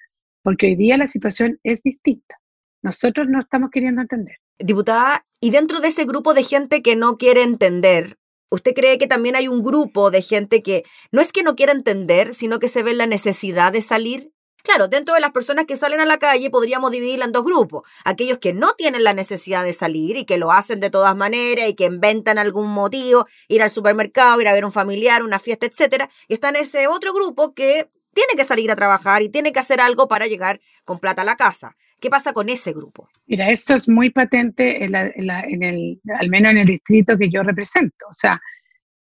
porque 0.44 0.68
hoy 0.68 0.76
día 0.76 0.98
la 0.98 1.08
situación 1.08 1.60
es 1.64 1.82
distinta. 1.82 2.40
Nosotros 2.84 3.28
no 3.30 3.40
estamos 3.40 3.70
queriendo 3.72 4.02
entender. 4.02 4.38
Diputada, 4.60 5.26
y 5.40 5.50
dentro 5.50 5.80
de 5.80 5.88
ese 5.88 6.06
grupo 6.06 6.34
de 6.34 6.44
gente 6.44 6.82
que 6.82 6.96
no 6.96 7.18
quiere 7.18 7.42
entender, 7.44 8.18
¿usted 8.50 8.74
cree 8.74 8.98
que 8.98 9.08
también 9.08 9.36
hay 9.36 9.48
un 9.48 9.64
grupo 9.64 10.12
de 10.12 10.22
gente 10.22 10.62
que 10.62 10.84
no 11.12 11.22
es 11.22 11.32
que 11.32 11.44
no 11.44 11.56
quiera 11.56 11.72
entender, 11.72 12.34
sino 12.34 12.60
que 12.60 12.68
se 12.68 12.84
ve 12.84 12.94
la 12.94 13.08
necesidad 13.08 13.72
de 13.72 13.82
salir? 13.82 14.32
Claro, 14.64 14.88
dentro 14.88 15.14
de 15.14 15.20
las 15.20 15.32
personas 15.32 15.66
que 15.66 15.76
salen 15.76 16.00
a 16.00 16.06
la 16.06 16.20
calle 16.20 16.50
podríamos 16.50 16.92
dividirla 16.92 17.26
en 17.26 17.34
dos 17.34 17.44
grupos. 17.44 17.84
Aquellos 18.06 18.38
que 18.38 18.54
no 18.54 18.74
tienen 18.74 19.04
la 19.04 19.14
necesidad 19.14 19.66
de 19.66 19.74
salir 19.74 20.16
y 20.16 20.24
que 20.24 20.38
lo 20.38 20.52
hacen 20.52 20.80
de 20.80 20.90
todas 20.90 21.16
maneras 21.18 21.68
y 21.68 21.74
que 21.74 21.84
inventan 21.84 22.38
algún 22.38 22.70
motivo, 22.70 23.28
ir 23.50 23.62
al 23.62 23.70
supermercado, 23.70 24.40
ir 24.40 24.48
a 24.48 24.54
ver 24.54 24.64
un 24.64 24.72
familiar, 24.72 25.24
una 25.24 25.40
fiesta, 25.40 25.66
etcétera. 25.66 26.10
Y 26.30 26.36
está 26.36 26.50
en 26.50 26.58
ese 26.58 26.88
otro 26.88 27.14
grupo 27.14 27.54
que 27.54 27.90
tiene 28.14 28.34
que 28.36 28.44
salir 28.44 28.72
a 28.72 28.76
trabajar 28.76 29.22
y 29.22 29.30
tiene 29.30 29.52
que 29.52 29.60
hacer 29.60 29.82
algo 29.82 30.08
para 30.08 30.28
llegar 30.28 30.60
con 30.86 31.00
plata 31.00 31.22
a 31.22 31.26
la 31.26 31.36
casa. 31.36 31.76
¿Qué 32.00 32.10
pasa 32.10 32.34
con 32.34 32.50
ese 32.50 32.74
grupo? 32.74 33.10
Mira, 33.28 33.50
eso 33.50 33.76
es 33.76 33.88
muy 33.88 34.10
patente, 34.10 34.84
en, 34.84 34.94
el, 34.94 36.02
al 36.20 36.30
menos 36.30 36.52
en 36.52 36.58
el 36.58 36.68
distrito 36.68 37.18
que 37.18 37.30
yo 37.30 37.44
represento. 37.44 38.06
O 38.10 38.14
sea, 38.14 38.42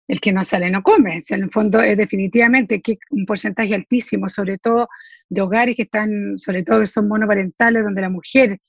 el 0.08 0.22
que 0.22 0.32
no 0.32 0.44
sale 0.44 0.70
no 0.70 0.82
come. 0.82 1.20
En 1.30 1.44
el 1.44 1.52
fondo 1.52 1.82
es 1.82 1.98
definitivamente 1.98 2.82
que 2.82 2.98
un 3.10 3.26
porcentaje 3.26 3.76
altísimo, 3.76 4.30
sobre 4.30 4.58
todo 4.58 4.88
de 5.30 5.42
hogares 5.42 5.76
que 5.76 5.84
están, 5.84 6.38
sobre 6.38 6.64
todo 6.64 6.80
que 6.80 6.86
son 6.86 7.08
monoparentales, 7.08 7.84
donde 7.84 8.02
la 8.02 8.10
mujer 8.10 8.60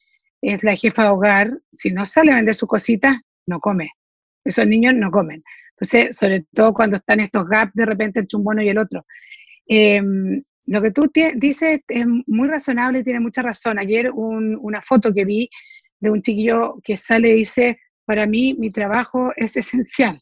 es 0.43 0.65
la 0.65 0.75
jefa 0.77 1.05
de 1.05 1.09
hogar, 1.11 1.59
si 1.73 1.91
no 1.91 2.05
sale 2.05 2.33
a 2.33 2.37
vender 2.37 2.55
sus 2.55 2.69
cositas, 2.69 3.17
no 3.47 3.61
come. 3.61 3.91
Esos 4.45 4.67
niños 4.67 4.95
no 4.95 5.11
comen. 5.11 5.43
Entonces, 5.71 6.17
sobre 6.17 6.47
todo 6.55 6.73
cuando 6.73 6.97
están 6.97 7.21
estos 7.21 7.47
gaps 7.49 7.73
de 7.75 7.85
repente 7.85 8.21
entre 8.21 8.39
un 8.39 8.61
y 8.61 8.69
el 8.69 8.79
otro. 8.79 9.05
Eh, 9.69 10.03
lo 10.67 10.83
que 10.83 10.91
tú 10.91 11.11
dices 11.37 11.81
es 11.87 12.07
muy 12.27 12.49
razonable 12.49 13.01
y 13.01 13.05
tiene 13.05 13.21
mucha 13.21 13.43
razón. 13.43 13.79
Ayer 13.79 14.11
un, 14.11 14.59
una 14.61 14.83
foto 14.83 15.13
que 15.15 15.25
vi 15.25 15.49
de 16.01 16.11
un 16.11 16.23
chiquillo 16.23 16.81
que 16.83 16.97
sale 16.97 17.31
y 17.31 17.39
dice, 17.39 17.79
para 18.05 18.27
mí 18.27 18.55
mi 18.59 18.71
trabajo 18.71 19.33
es 19.37 19.57
esencial. 19.57 20.21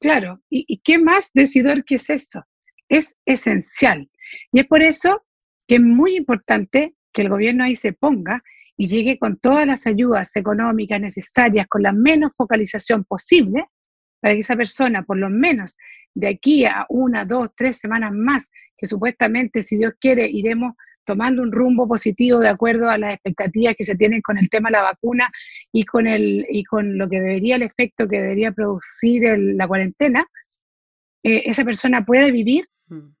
Claro, 0.00 0.40
¿y, 0.50 0.64
¿y 0.68 0.78
qué 0.78 0.98
más 0.98 1.30
decidor 1.32 1.84
que 1.84 1.96
es 1.96 2.10
eso? 2.10 2.44
Es 2.88 3.16
esencial. 3.24 4.10
Y 4.52 4.60
es 4.60 4.66
por 4.66 4.82
eso 4.82 5.22
que 5.66 5.76
es 5.76 5.80
muy 5.80 6.16
importante 6.16 6.94
que 7.12 7.22
el 7.22 7.28
gobierno 7.28 7.64
ahí 7.64 7.74
se 7.74 7.92
ponga 7.92 8.42
y 8.76 8.88
llegue 8.88 9.18
con 9.18 9.38
todas 9.38 9.66
las 9.66 9.86
ayudas 9.86 10.34
económicas 10.36 11.00
necesarias, 11.00 11.66
con 11.68 11.82
la 11.82 11.92
menos 11.92 12.34
focalización 12.36 13.04
posible, 13.04 13.64
para 14.20 14.34
que 14.34 14.40
esa 14.40 14.56
persona, 14.56 15.02
por 15.02 15.18
lo 15.18 15.30
menos 15.30 15.76
de 16.14 16.28
aquí 16.28 16.64
a 16.64 16.86
una, 16.88 17.24
dos, 17.24 17.50
tres 17.56 17.76
semanas 17.76 18.12
más, 18.12 18.50
que 18.76 18.86
supuestamente, 18.86 19.62
si 19.62 19.76
Dios 19.76 19.94
quiere, 20.00 20.28
iremos 20.28 20.72
tomando 21.04 21.42
un 21.42 21.52
rumbo 21.52 21.86
positivo 21.86 22.40
de 22.40 22.48
acuerdo 22.48 22.90
a 22.90 22.98
las 22.98 23.14
expectativas 23.14 23.76
que 23.76 23.84
se 23.84 23.94
tienen 23.94 24.20
con 24.20 24.38
el 24.38 24.50
tema 24.50 24.68
de 24.68 24.72
la 24.72 24.82
vacuna 24.82 25.30
y 25.72 25.84
con, 25.84 26.06
el, 26.06 26.44
y 26.50 26.64
con 26.64 26.98
lo 26.98 27.08
que 27.08 27.20
debería, 27.20 27.56
el 27.56 27.62
efecto 27.62 28.08
que 28.08 28.20
debería 28.20 28.52
producir 28.52 29.24
el, 29.24 29.56
la 29.56 29.68
cuarentena, 29.68 30.26
eh, 31.22 31.44
esa 31.46 31.64
persona 31.64 32.04
puede 32.04 32.30
vivir 32.32 32.66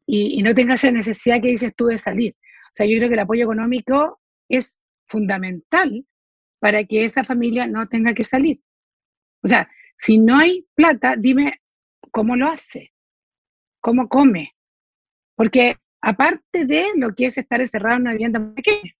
y, 0.06 0.38
y, 0.38 0.42
no 0.42 0.54
tenga 0.54 0.74
esa 0.74 0.90
necesidad 0.90 1.40
que 1.40 1.48
dices 1.48 1.72
tú 1.76 1.86
de 1.86 1.98
salir. 1.98 2.34
O 2.66 2.72
sea, 2.72 2.86
yo 2.86 2.96
creo 2.98 3.08
que 3.08 3.14
el 3.14 3.20
apoyo 3.20 3.44
económico 3.44 4.20
es 4.48 4.80
fundamental 5.06 6.04
para 6.60 6.84
que 6.84 7.04
esa 7.04 7.24
familia 7.24 7.66
no 7.66 7.88
tenga 7.88 8.14
que 8.14 8.24
salir. 8.24 8.60
O 9.42 9.48
sea, 9.48 9.68
Si 9.96 10.18
no 10.18 10.38
hay 10.38 10.66
plata, 10.74 11.16
dime 11.16 11.60
cómo 12.10 12.36
lo 12.36 12.48
hace, 12.48 12.92
cómo 13.80 14.08
come. 14.08 14.54
Porque 15.34 15.76
aparte 16.00 16.64
de 16.64 16.92
lo 16.96 17.14
que 17.14 17.26
es 17.26 17.38
estar 17.38 17.60
encerrado 17.60 17.96
en 17.96 18.02
una 18.02 18.12
vivienda 18.12 18.54
pequeña, 18.54 18.92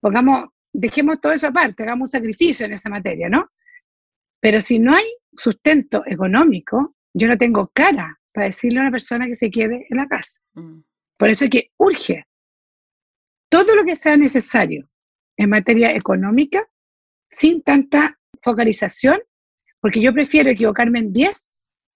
pongamos, 0.00 0.50
dejemos 0.72 1.20
todo 1.20 1.32
eso 1.32 1.48
aparte, 1.48 1.82
hagamos 1.82 2.08
un 2.08 2.20
sacrificio 2.20 2.66
en 2.66 2.72
esa 2.72 2.88
materia, 2.88 3.28
¿no? 3.28 3.50
Pero 4.40 4.60
si 4.60 4.78
no 4.78 4.94
hay 4.94 5.06
sustento 5.36 6.04
económico, 6.06 6.94
yo 7.14 7.28
no 7.28 7.36
tengo 7.36 7.70
cara 7.74 8.18
para 8.32 8.46
decirle 8.46 8.78
a 8.78 8.82
una 8.82 8.90
persona 8.90 9.26
que 9.26 9.34
se 9.34 9.50
quede 9.50 9.86
en 9.90 9.96
la 9.96 10.06
casa. 10.06 10.40
Mm. 10.54 10.80
Por 11.16 11.28
eso 11.28 11.44
es 11.44 11.50
que 11.50 11.70
urge 11.78 12.24
todo 13.50 13.74
lo 13.74 13.84
que 13.84 13.96
sea 13.96 14.16
necesario 14.16 14.88
en 15.36 15.50
materia 15.50 15.94
económica, 15.94 16.68
sin 17.30 17.62
tanta 17.62 18.18
focalización, 18.42 19.20
porque 19.80 20.02
yo 20.02 20.12
prefiero 20.12 20.50
equivocarme 20.50 20.98
en 21.00 21.12
10, 21.12 21.48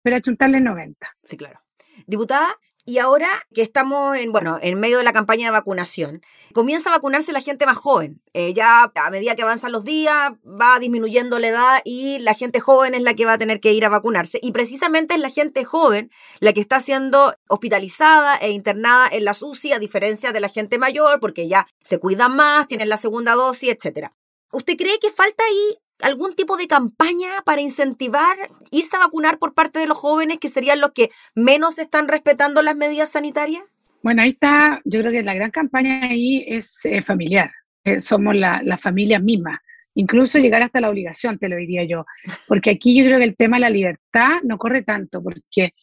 pero 0.02 0.16
achuntarle 0.16 0.58
en 0.58 0.64
90. 0.64 1.08
Sí, 1.24 1.36
claro. 1.36 1.60
Diputada, 2.06 2.56
y 2.84 2.98
ahora 2.98 3.28
que 3.54 3.62
estamos 3.62 4.16
en, 4.16 4.32
bueno, 4.32 4.58
en 4.60 4.80
medio 4.80 4.98
de 4.98 5.04
la 5.04 5.12
campaña 5.12 5.46
de 5.46 5.52
vacunación, 5.52 6.20
comienza 6.52 6.90
a 6.90 6.94
vacunarse 6.94 7.32
la 7.32 7.40
gente 7.40 7.64
más 7.64 7.76
joven. 7.76 8.20
Eh, 8.32 8.54
ya 8.54 8.90
a 8.92 9.10
medida 9.10 9.36
que 9.36 9.42
avanzan 9.42 9.70
los 9.70 9.84
días, 9.84 10.32
va 10.44 10.80
disminuyendo 10.80 11.38
la 11.38 11.48
edad 11.48 11.80
y 11.84 12.18
la 12.18 12.34
gente 12.34 12.58
joven 12.58 12.94
es 12.94 13.02
la 13.02 13.14
que 13.14 13.24
va 13.24 13.34
a 13.34 13.38
tener 13.38 13.60
que 13.60 13.72
ir 13.72 13.84
a 13.84 13.88
vacunarse. 13.88 14.40
Y 14.42 14.50
precisamente 14.50 15.14
es 15.14 15.20
la 15.20 15.30
gente 15.30 15.64
joven 15.64 16.10
la 16.40 16.52
que 16.52 16.60
está 16.60 16.80
siendo 16.80 17.32
hospitalizada 17.48 18.36
e 18.38 18.50
internada 18.50 19.08
en 19.12 19.26
la 19.26 19.34
SUSI, 19.34 19.72
a 19.72 19.78
diferencia 19.78 20.32
de 20.32 20.40
la 20.40 20.48
gente 20.48 20.78
mayor, 20.78 21.20
porque 21.20 21.46
ya 21.46 21.68
se 21.82 22.00
cuidan 22.00 22.34
más, 22.34 22.66
tienen 22.66 22.88
la 22.88 22.96
segunda 22.96 23.34
dosis, 23.34 23.70
etcétera. 23.70 24.12
¿Usted 24.50 24.76
cree 24.76 24.98
que 24.98 25.10
falta 25.10 25.44
ahí 25.44 25.78
algún 26.02 26.34
tipo 26.34 26.56
de 26.56 26.66
campaña 26.66 27.42
para 27.44 27.60
incentivar 27.60 28.36
irse 28.70 28.96
a 28.96 29.00
vacunar 29.00 29.38
por 29.38 29.54
parte 29.54 29.78
de 29.78 29.86
los 29.86 29.98
jóvenes 29.98 30.38
que 30.38 30.48
serían 30.48 30.80
los 30.80 30.92
que 30.92 31.10
menos 31.34 31.78
están 31.78 32.08
respetando 32.08 32.62
las 32.62 32.76
medidas 32.76 33.10
sanitarias? 33.10 33.62
Bueno, 34.02 34.22
ahí 34.22 34.30
está, 34.30 34.80
yo 34.84 35.00
creo 35.00 35.12
que 35.12 35.22
la 35.22 35.34
gran 35.34 35.50
campaña 35.50 36.02
ahí 36.02 36.44
es 36.46 36.84
eh, 36.84 37.02
familiar, 37.02 37.50
Eh, 37.84 37.98
somos 38.00 38.34
la, 38.36 38.60
la 38.62 38.78
familia 38.78 39.18
misma, 39.18 39.60
incluso 39.94 40.38
llegar 40.38 40.62
hasta 40.62 40.80
la 40.80 40.90
obligación, 40.90 41.38
te 41.38 41.48
lo 41.48 41.56
diría 41.56 41.84
yo, 41.84 42.04
porque 42.46 42.70
aquí 42.70 42.96
yo 42.96 43.04
creo 43.04 43.18
que 43.18 43.24
el 43.24 43.36
tema 43.36 43.56
de 43.56 43.62
la 43.62 43.70
libertad 43.70 44.40
no 44.44 44.56
corre 44.56 44.82
tanto, 44.82 45.20
porque 45.20 45.74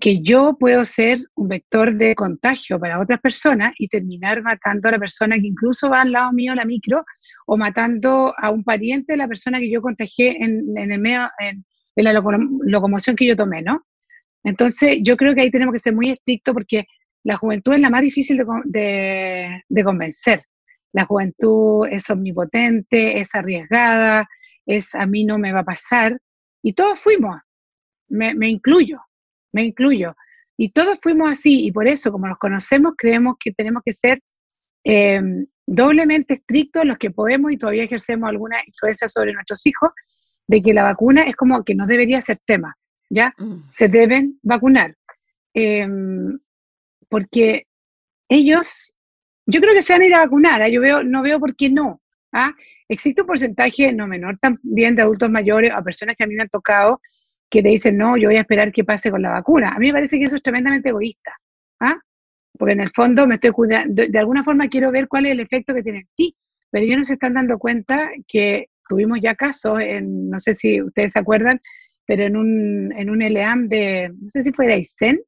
que 0.00 0.20
yo 0.22 0.56
puedo 0.58 0.84
ser 0.84 1.18
un 1.34 1.48
vector 1.48 1.94
de 1.96 2.14
contagio 2.14 2.78
para 2.78 3.00
otras 3.00 3.20
personas 3.20 3.72
y 3.78 3.88
terminar 3.88 4.42
matando 4.42 4.88
a 4.88 4.92
la 4.92 4.98
persona 4.98 5.36
que 5.36 5.46
incluso 5.48 5.90
va 5.90 6.02
al 6.02 6.12
lado 6.12 6.32
mío 6.32 6.54
la 6.54 6.64
micro 6.64 7.04
o 7.46 7.56
matando 7.56 8.32
a 8.38 8.50
un 8.50 8.62
pariente 8.62 9.14
de 9.14 9.16
la 9.16 9.26
persona 9.28 9.58
que 9.58 9.70
yo 9.70 9.82
contagié 9.82 10.36
en, 10.42 10.76
en 10.76 10.92
el 10.92 11.00
medio, 11.00 11.28
en, 11.40 11.64
en 11.96 12.04
la 12.04 12.12
loco- 12.12 12.30
locomoción 12.62 13.16
que 13.16 13.26
yo 13.26 13.34
tomé, 13.36 13.62
¿no? 13.62 13.84
Entonces, 14.44 14.98
yo 15.02 15.16
creo 15.16 15.34
que 15.34 15.40
ahí 15.40 15.50
tenemos 15.50 15.72
que 15.72 15.80
ser 15.80 15.94
muy 15.94 16.10
estrictos 16.10 16.54
porque 16.54 16.84
la 17.24 17.36
juventud 17.36 17.72
es 17.74 17.80
la 17.80 17.90
más 17.90 18.02
difícil 18.02 18.36
de, 18.36 18.44
de- 18.66 19.62
de 19.68 19.84
convencer. 19.84 20.42
La 20.92 21.04
juventud 21.06 21.86
es 21.90 22.08
omnipotente, 22.08 23.18
es 23.20 23.34
arriesgada, 23.34 24.26
es 24.64 24.94
a 24.94 25.06
mí 25.06 25.24
no 25.24 25.38
me 25.38 25.52
va 25.52 25.60
a 25.60 25.64
pasar. 25.64 26.16
Y 26.62 26.72
todos 26.74 26.98
fuimos, 27.00 27.36
me, 28.08 28.34
me 28.34 28.48
incluyo, 28.48 29.00
me 29.52 29.64
incluyo. 29.64 30.14
Y 30.56 30.70
todos 30.70 30.98
fuimos 31.02 31.30
así, 31.30 31.66
y 31.66 31.72
por 31.72 31.86
eso, 31.86 32.10
como 32.10 32.26
nos 32.26 32.38
conocemos, 32.38 32.94
creemos 32.96 33.36
que 33.38 33.52
tenemos 33.52 33.82
que 33.84 33.92
ser 33.92 34.20
eh, 34.84 35.20
doblemente 35.66 36.34
estrictos 36.34 36.84
los 36.84 36.98
que 36.98 37.10
podemos 37.10 37.52
y 37.52 37.56
todavía 37.56 37.84
ejercemos 37.84 38.28
alguna 38.28 38.56
influencia 38.66 39.08
sobre 39.08 39.32
nuestros 39.32 39.64
hijos, 39.66 39.90
de 40.48 40.62
que 40.62 40.72
la 40.72 40.82
vacuna 40.82 41.22
es 41.22 41.36
como 41.36 41.62
que 41.62 41.74
no 41.74 41.86
debería 41.86 42.20
ser 42.20 42.40
tema, 42.46 42.74
¿ya? 43.10 43.34
Mm. 43.38 43.68
se 43.70 43.88
deben 43.88 44.38
vacunar. 44.42 44.96
Eh, 45.54 45.86
porque 47.08 47.66
ellos, 48.28 48.94
yo 49.46 49.60
creo 49.60 49.74
que 49.74 49.82
se 49.82 49.92
van 49.92 50.02
a 50.02 50.06
ir 50.06 50.14
a 50.14 50.20
vacunar, 50.20 50.62
¿ah? 50.62 50.68
yo 50.68 50.80
veo, 50.80 51.02
no 51.02 51.22
veo 51.22 51.40
por 51.40 51.56
qué 51.56 51.70
no. 51.70 52.00
¿ah? 52.32 52.52
Existe 52.88 53.22
un 53.22 53.26
porcentaje 53.26 53.92
no 53.92 54.06
menor 54.06 54.38
también 54.38 54.94
de 54.94 55.02
adultos 55.02 55.30
mayores 55.30 55.72
a 55.72 55.82
personas 55.82 56.16
que 56.16 56.24
a 56.24 56.26
mí 56.26 56.34
me 56.34 56.42
han 56.42 56.48
tocado 56.48 57.00
que 57.50 57.62
te 57.62 57.68
dicen, 57.68 57.96
no, 57.96 58.16
yo 58.16 58.28
voy 58.28 58.36
a 58.36 58.40
esperar 58.40 58.72
que 58.72 58.84
pase 58.84 59.10
con 59.10 59.22
la 59.22 59.30
vacuna. 59.30 59.70
A 59.70 59.78
mí 59.78 59.86
me 59.88 59.94
parece 59.94 60.18
que 60.18 60.24
eso 60.24 60.36
es 60.36 60.42
tremendamente 60.42 60.90
egoísta, 60.90 61.32
¿ah? 61.80 61.98
porque 62.58 62.72
en 62.72 62.80
el 62.80 62.90
fondo 62.90 63.26
me 63.26 63.36
estoy 63.36 63.50
cuidando, 63.50 64.02
de, 64.06 64.18
alguna 64.18 64.44
forma 64.44 64.68
quiero 64.68 64.90
ver 64.90 65.08
cuál 65.08 65.26
es 65.26 65.32
el 65.32 65.40
efecto 65.40 65.74
que 65.74 65.82
tiene 65.82 66.00
en 66.00 66.08
ti, 66.16 66.36
pero 66.70 66.84
ellos 66.84 66.98
no 66.98 67.04
se 67.04 67.14
están 67.14 67.34
dando 67.34 67.58
cuenta 67.58 68.10
que 68.26 68.66
tuvimos 68.88 69.20
ya 69.20 69.34
casos, 69.34 69.80
en, 69.80 70.28
no 70.28 70.40
sé 70.40 70.54
si 70.54 70.82
ustedes 70.82 71.12
se 71.12 71.18
acuerdan, 71.18 71.60
pero 72.06 72.24
en 72.24 72.36
un, 72.36 72.92
en 72.96 73.10
un 73.10 73.18
LEAM 73.18 73.68
de, 73.68 74.10
no 74.18 74.28
sé 74.28 74.42
si 74.42 74.52
fue 74.52 74.66
de 74.66 74.74
Aysén, 74.74 75.20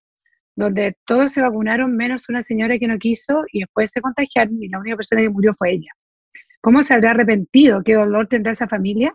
donde 0.57 0.97
todos 1.07 1.33
se 1.33 1.41
vacunaron 1.41 1.97
menos 1.97 2.29
una 2.29 2.43
señora 2.43 2.79
que 2.79 2.89
no 2.89 2.99
quiso 2.99 3.45
y 3.53 3.61
después 3.61 3.91
se 3.91 4.01
contagiaron 4.01 4.63
y 4.63 4.69
la 4.69 4.79
única 4.79 4.97
persona 4.97 5.23
que 5.23 5.31
murió 5.31 5.55
fue 5.55 5.73
ella. 5.73 5.91
¿Cómo 6.61 6.83
se 6.83 6.93
habrá 6.93 7.13
arrepentido? 7.13 7.83
¿Qué 7.83 7.95
dolor 7.95 8.27
tendrá 8.27 8.53
esa 8.53 8.69
familia 8.69 9.15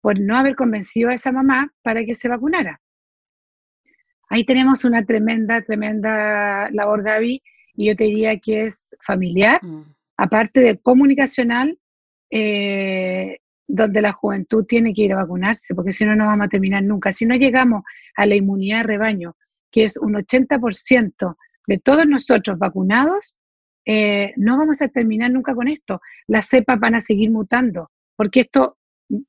por 0.00 0.18
no 0.20 0.36
haber 0.36 0.56
convencido 0.56 1.10
a 1.10 1.14
esa 1.14 1.32
mamá 1.32 1.72
para 1.82 2.04
que 2.04 2.14
se 2.14 2.28
vacunara? 2.28 2.80
Ahí 4.28 4.44
tenemos 4.44 4.84
una 4.84 5.04
tremenda, 5.04 5.60
tremenda 5.62 6.70
labor, 6.70 7.02
Gaby, 7.02 7.42
y 7.74 7.88
yo 7.88 7.96
te 7.96 8.04
diría 8.04 8.38
que 8.38 8.64
es 8.66 8.96
familiar, 9.04 9.58
Mm. 9.62 9.94
aparte 10.16 10.60
de 10.60 10.78
comunicacional, 10.78 11.78
eh, 12.30 13.38
donde 13.66 14.00
la 14.00 14.12
juventud 14.12 14.64
tiene 14.66 14.92
que 14.94 15.02
ir 15.02 15.12
a 15.12 15.16
vacunarse, 15.22 15.74
porque 15.74 15.92
si 15.92 16.04
no, 16.04 16.14
no 16.16 16.26
vamos 16.26 16.46
a 16.46 16.50
terminar 16.50 16.82
nunca. 16.82 17.12
Si 17.12 17.26
no 17.26 17.34
llegamos 17.36 17.82
a 18.16 18.26
la 18.26 18.34
inmunidad 18.36 18.78
de 18.78 18.82
rebaño, 18.84 19.36
que 19.70 19.84
es 19.84 19.96
un 19.96 20.14
80% 20.16 21.36
de 21.66 21.78
todos 21.78 22.06
nosotros 22.06 22.58
vacunados, 22.58 23.38
eh, 23.86 24.32
no 24.36 24.58
vamos 24.58 24.82
a 24.82 24.88
terminar 24.88 25.30
nunca 25.30 25.54
con 25.54 25.68
esto. 25.68 26.00
Las 26.26 26.46
cepas 26.46 26.78
van 26.80 26.94
a 26.96 27.00
seguir 27.00 27.30
mutando, 27.30 27.90
porque 28.16 28.40
esto 28.40 28.76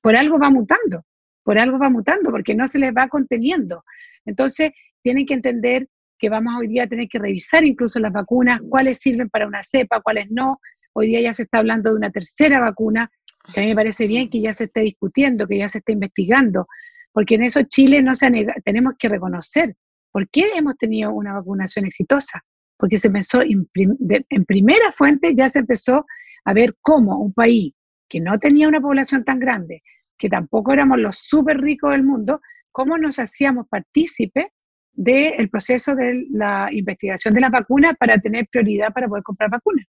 por 0.02 0.15
algo 0.15 0.38
va 0.38 0.50
mutando, 0.50 1.04
por 1.44 1.58
algo 1.58 1.80
va 1.80 1.89
mutando, 1.89 2.32
porque 2.32 2.56
no 2.56 2.67
se 2.67 2.80
les 2.80 2.91
va 2.94 3.08
conteniendo. 3.08 3.84
Entonces, 4.26 4.72
tienen 5.02 5.26
que 5.26 5.34
entender 5.34 5.88
que 6.20 6.30
vamos 6.30 6.54
hoy 6.60 6.67
día 6.67 6.84
a 6.84 6.88
tener 6.88 7.08
que 7.08 7.17
revisar 7.20 7.63
incluso 7.63 8.00
las 8.00 8.13
vacunas, 8.13 8.62
cuáles 8.70 9.00
sirven 9.00 9.30
para 9.30 9.48
una 9.48 9.63
cepa, 9.63 10.02
cuáles 10.02 10.30
no. 10.30 10.60
Hoy 10.94 11.08
día 11.08 11.22
ya 11.22 11.34
se 11.34 11.44
está 11.44 11.58
hablando 11.60 11.89
de 11.89 11.96
una 11.96 12.12
tercera 12.12 12.60
vacuna, 12.60 13.10
que 13.54 13.60
a 13.60 13.63
mí 13.63 13.70
me 13.70 13.76
parece 13.76 14.06
bien 14.06 14.30
que 14.30 14.39
ya 14.41 14.54
se 14.54 14.65
esté 14.65 14.82
discutiendo, 14.82 15.48
que 15.48 15.58
ya 15.58 15.67
se 15.67 15.80
esté 15.80 15.94
investigando, 15.94 16.67
porque 17.12 17.36
en 17.36 17.44
eso 17.44 17.62
Chile 17.63 18.04
no 18.04 18.13
se 18.13 18.28
ha 18.28 18.30
nega- 18.30 18.62
tenemos 18.63 18.94
que 19.00 19.10
reconocer 19.10 19.76
por 20.12 20.30
qué 20.30 20.52
hemos 20.56 20.78
tenido 20.78 21.12
una 21.12 21.34
vacunación 21.34 21.86
exitosa, 21.86 22.41
porque 22.78 22.98
se 22.98 23.08
empezó 23.08 23.41
en 23.41 24.46
primera 24.46 24.91
fuente 24.91 25.34
ya 25.34 25.50
se 25.50 25.60
empezó 25.60 26.06
a 26.46 26.54
ver 26.54 26.76
cómo 26.82 27.17
un 27.20 27.34
país 27.34 27.74
que 28.12 28.19
no 28.19 28.38
tenía 28.38 28.67
una 28.67 28.82
población 28.82 29.24
tan 29.24 29.39
grande, 29.39 29.82
que 30.17 30.28
tampoco 30.28 30.74
éramos 30.74 31.00
los 31.00 31.17
súper 31.17 31.60
ricos 31.62 31.91
del 31.91 32.04
mundo, 32.04 32.41
cómo 32.74 32.97
nos 32.97 33.17
hacíamos 33.19 33.67
partícipes 33.69 34.47
del 34.91 35.50
proceso 35.50 35.95
de 35.95 36.26
la 36.30 36.67
investigación 36.71 37.34
de 37.34 37.39
las 37.39 37.52
vacunas 37.52 37.93
para 37.97 38.17
tener 38.17 38.47
prioridad 38.52 38.91
para 38.93 39.08
poder 39.08 39.24
comprar 39.24 39.50
vacunas. 39.50 39.86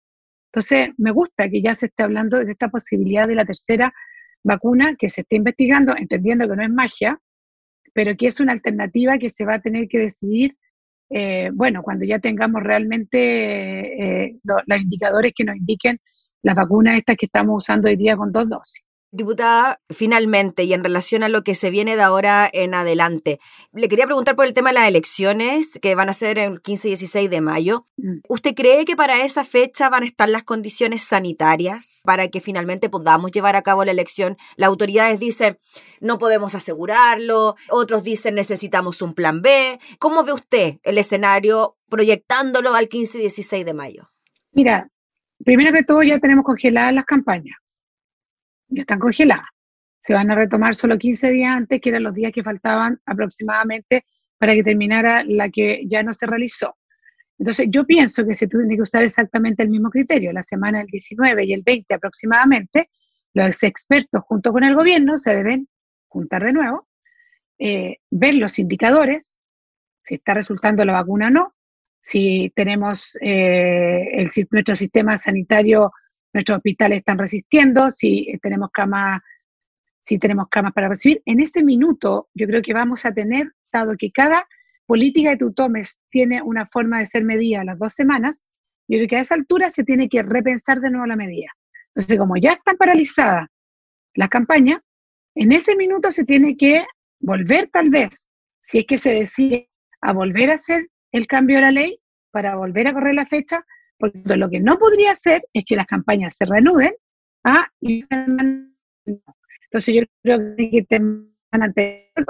Entonces, 0.51 0.89
me 0.97 1.11
gusta 1.11 1.51
que 1.51 1.61
ya 1.61 1.75
se 1.75 1.87
esté 1.87 2.05
hablando 2.05 2.43
de 2.43 2.51
esta 2.51 2.71
posibilidad 2.71 3.29
de 3.29 3.35
la 3.35 3.45
tercera 3.45 3.93
vacuna 4.43 4.97
que 4.99 5.11
se 5.11 5.21
esté 5.21 5.37
investigando, 5.37 5.95
entendiendo 5.95 6.49
que 6.49 6.57
no 6.57 6.63
es 6.63 6.71
magia, 6.71 7.19
pero 7.93 8.17
que 8.17 8.29
es 8.29 8.41
una 8.41 8.53
alternativa 8.53 9.19
que 9.19 9.29
se 9.29 9.45
va 9.45 9.57
a 9.57 9.61
tener 9.61 9.89
que 9.89 9.99
decidir, 9.99 10.57
eh, 11.11 11.51
bueno, 11.53 11.83
cuando 11.83 12.07
ya 12.07 12.19
tengamos 12.19 12.63
realmente 12.63 13.19
eh, 14.27 14.37
lo- 14.45 14.63
los 14.67 14.81
indicadores 14.81 15.33
que 15.37 15.45
nos 15.45 15.57
indiquen 15.57 15.99
las 16.43 16.55
vacunas 16.55 16.99
estas 16.99 17.17
que 17.17 17.27
estamos 17.27 17.65
usando 17.65 17.89
hoy 17.89 17.97
día 17.97 18.17
con 18.17 18.33
dos 18.33 18.49
dosis. 18.49 18.83
Diputada, 19.13 19.81
finalmente, 19.89 20.65
y 20.65 20.75
en 20.75 20.83
relación 20.83 21.23
a 21.23 21.29
lo 21.29 21.45
que 21.45 21.55
se 21.55 21.71
viene 21.71 21.95
de 21.95 22.03
ahora 22.03 22.51
en 22.53 22.75
adelante, 22.75 23.39
le 23.73 23.89
quería 23.89 24.05
preguntar 24.05 24.35
por 24.35 24.47
el 24.47 24.53
tema 24.53 24.71
de 24.71 24.75
las 24.75 24.89
elecciones 24.89 25.79
que 25.81 25.95
van 25.95 26.09
a 26.09 26.13
ser 26.13 26.39
el 26.39 26.61
15 26.61 26.89
y 26.89 26.91
16 26.91 27.31
de 27.31 27.41
mayo. 27.41 27.87
Mm. 27.97 28.19
¿Usted 28.29 28.55
cree 28.55 28.85
que 28.85 28.97
para 28.97 29.25
esa 29.25 29.45
fecha 29.45 29.89
van 29.89 30.03
a 30.03 30.07
estar 30.07 30.29
las 30.29 30.43
condiciones 30.43 31.03
sanitarias 31.03 32.03
para 32.05 32.29
que 32.29 32.41
finalmente 32.41 32.91
podamos 32.91 33.31
llevar 33.31 33.55
a 33.55 33.63
cabo 33.63 33.85
la 33.85 33.93
elección? 33.93 34.37
Las 34.57 34.69
autoridades 34.69 35.21
dicen, 35.21 35.59
no 36.01 36.19
podemos 36.19 36.57
asegurarlo, 36.57 37.55
otros 37.71 38.03
dicen, 38.03 38.35
necesitamos 38.35 39.01
un 39.03 39.15
plan 39.15 39.41
B. 39.41 39.79
¿Cómo 39.99 40.25
ve 40.25 40.33
usted 40.33 40.79
el 40.83 40.99
escenario 40.99 41.79
proyectándolo 41.89 42.75
al 42.75 42.89
15 42.89 43.19
y 43.19 43.21
16 43.23 43.65
de 43.65 43.73
mayo? 43.73 44.11
Mira, 44.53 44.91
primero 45.45 45.73
que 45.73 45.83
todo 45.83 46.03
ya 46.03 46.19
tenemos 46.19 46.45
congeladas 46.45 46.95
las 46.95 47.05
campañas. 47.05 47.57
Ya 48.69 48.83
están 48.83 48.99
congeladas. 48.99 49.47
Se 50.01 50.15
van 50.15 50.31
a 50.31 50.35
retomar 50.35 50.75
solo 50.75 50.99
15 50.99 51.31
días 51.31 51.57
antes, 51.57 51.81
que 51.81 51.89
eran 51.89 52.03
los 52.03 52.15
días 52.15 52.33
que 52.33 52.43
faltaban 52.43 53.01
aproximadamente 53.07 54.05
para 54.39 54.55
que 54.55 54.63
terminara 54.63 55.25
la 55.25 55.49
que 55.51 55.83
ya 55.87 56.03
no 56.03 56.13
se 56.13 56.27
realizó. 56.27 56.77
Entonces, 57.39 57.67
yo 57.71 57.85
pienso 57.85 58.27
que 58.27 58.35
se 58.35 58.47
tiene 58.47 58.77
que 58.77 58.83
usar 58.83 59.03
exactamente 59.03 59.63
el 59.63 59.69
mismo 59.69 59.91
criterio. 59.91 60.33
La 60.33 60.43
semana 60.43 60.79
del 60.79 60.87
19 60.87 61.45
y 61.45 61.53
el 61.53 61.63
20 61.63 61.95
aproximadamente, 61.95 62.89
los 63.35 63.63
expertos 63.63 64.23
junto 64.25 64.53
con 64.53 64.65
el 64.65 64.75
gobierno 64.75 65.19
se 65.19 65.35
deben 65.35 65.69
juntar 66.09 66.45
de 66.45 66.53
nuevo 66.53 66.87
eh, 67.59 67.99
ver 68.11 68.35
los 68.35 68.59
indicadores, 68.59 69.39
si 70.03 70.17
está 70.17 70.35
resultando 70.35 70.85
la 70.85 70.93
vacuna 70.93 71.29
o 71.29 71.31
no, 71.31 71.55
si 72.07 72.53
tenemos 72.55 73.19
eh, 73.21 74.29
nuestro 74.53 74.77
sistema 74.77 75.17
sanitario, 75.17 75.91
nuestros 76.33 76.59
hospitales 76.59 76.99
están 76.99 77.19
resistiendo, 77.19 77.91
si 77.91 78.39
tenemos 78.41 78.71
camas, 78.73 79.21
si 80.03 80.17
tenemos 80.17 80.47
camas 80.49 80.73
para 80.73 80.89
recibir. 80.89 81.21
En 81.25 81.41
este 81.41 81.65
minuto, 81.65 82.29
yo 82.33 82.47
creo 82.47 82.63
que 82.63 82.73
vamos 82.73 83.05
a 83.07 83.13
tener, 83.13 83.51
dado 83.73 83.97
que 83.99 84.13
cada 84.13 84.47
política 84.87 85.33
que 85.33 85.39
tú 85.39 85.53
tomes 85.53 85.99
tiene 86.09 86.41
una 86.43 86.65
forma 86.65 87.01
de 87.01 87.07
ser 87.07 87.25
medida 87.25 87.63
a 87.63 87.65
las 87.65 87.79
dos 87.81 87.95
semanas, 87.95 88.45
yo 88.87 88.99
creo 88.99 89.09
que 89.09 89.17
a 89.17 89.21
esa 89.23 89.35
altura 89.35 89.69
se 89.71 89.83
tiene 89.83 90.09
que 90.09 90.23
repensar 90.23 90.81
de 90.81 90.91
nuevo 90.91 91.07
la 91.07 91.17
medida. 91.17 91.49
Entonces, 91.89 92.17
como 92.17 92.37
ya 92.37 92.53
están 92.53 92.77
paralizadas 92.77 93.49
las 94.15 94.29
campañas, 94.29 94.81
en 95.35 95.51
ese 95.51 95.75
minuto 95.75 96.13
se 96.13 96.25
tiene 96.25 96.57
que 96.57 96.87
volver 97.19 97.69
tal 97.73 97.91
vez, 97.91 98.29
si 98.61 98.79
es 98.79 98.87
que 98.87 98.97
se 98.97 99.13
decide 99.13 99.69
a 100.01 100.13
volver 100.13 100.53
a 100.53 100.55
hacer 100.55 100.87
el 101.13 101.27
cambio 101.27 101.57
de 101.57 101.63
la 101.63 101.71
ley 101.71 101.99
para 102.31 102.57
volver 102.57 102.89
a 102.89 102.93
correr 102.93 103.15
la 103.15 103.27
fecha, 103.27 103.65
porque 103.99 104.37
lo 104.37 104.51
que 104.51 104.61
no 104.61 104.79
podría 104.79 105.13
hacer 105.13 105.43
es 105.53 105.65
que 105.65 105.77
las 105.77 105.87
campañas 105.87 106.37
se 106.39 106.45
reanuden 106.45 106.95
¿ah? 107.47 107.69
entonces 107.81 109.95
yo 109.95 110.03
creo 110.23 110.39
que 110.57 110.87
te 110.89 111.01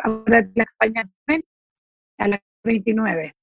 ahora 0.05 0.49
a 2.19 2.29
las 2.29 2.41
29, 2.65 3.35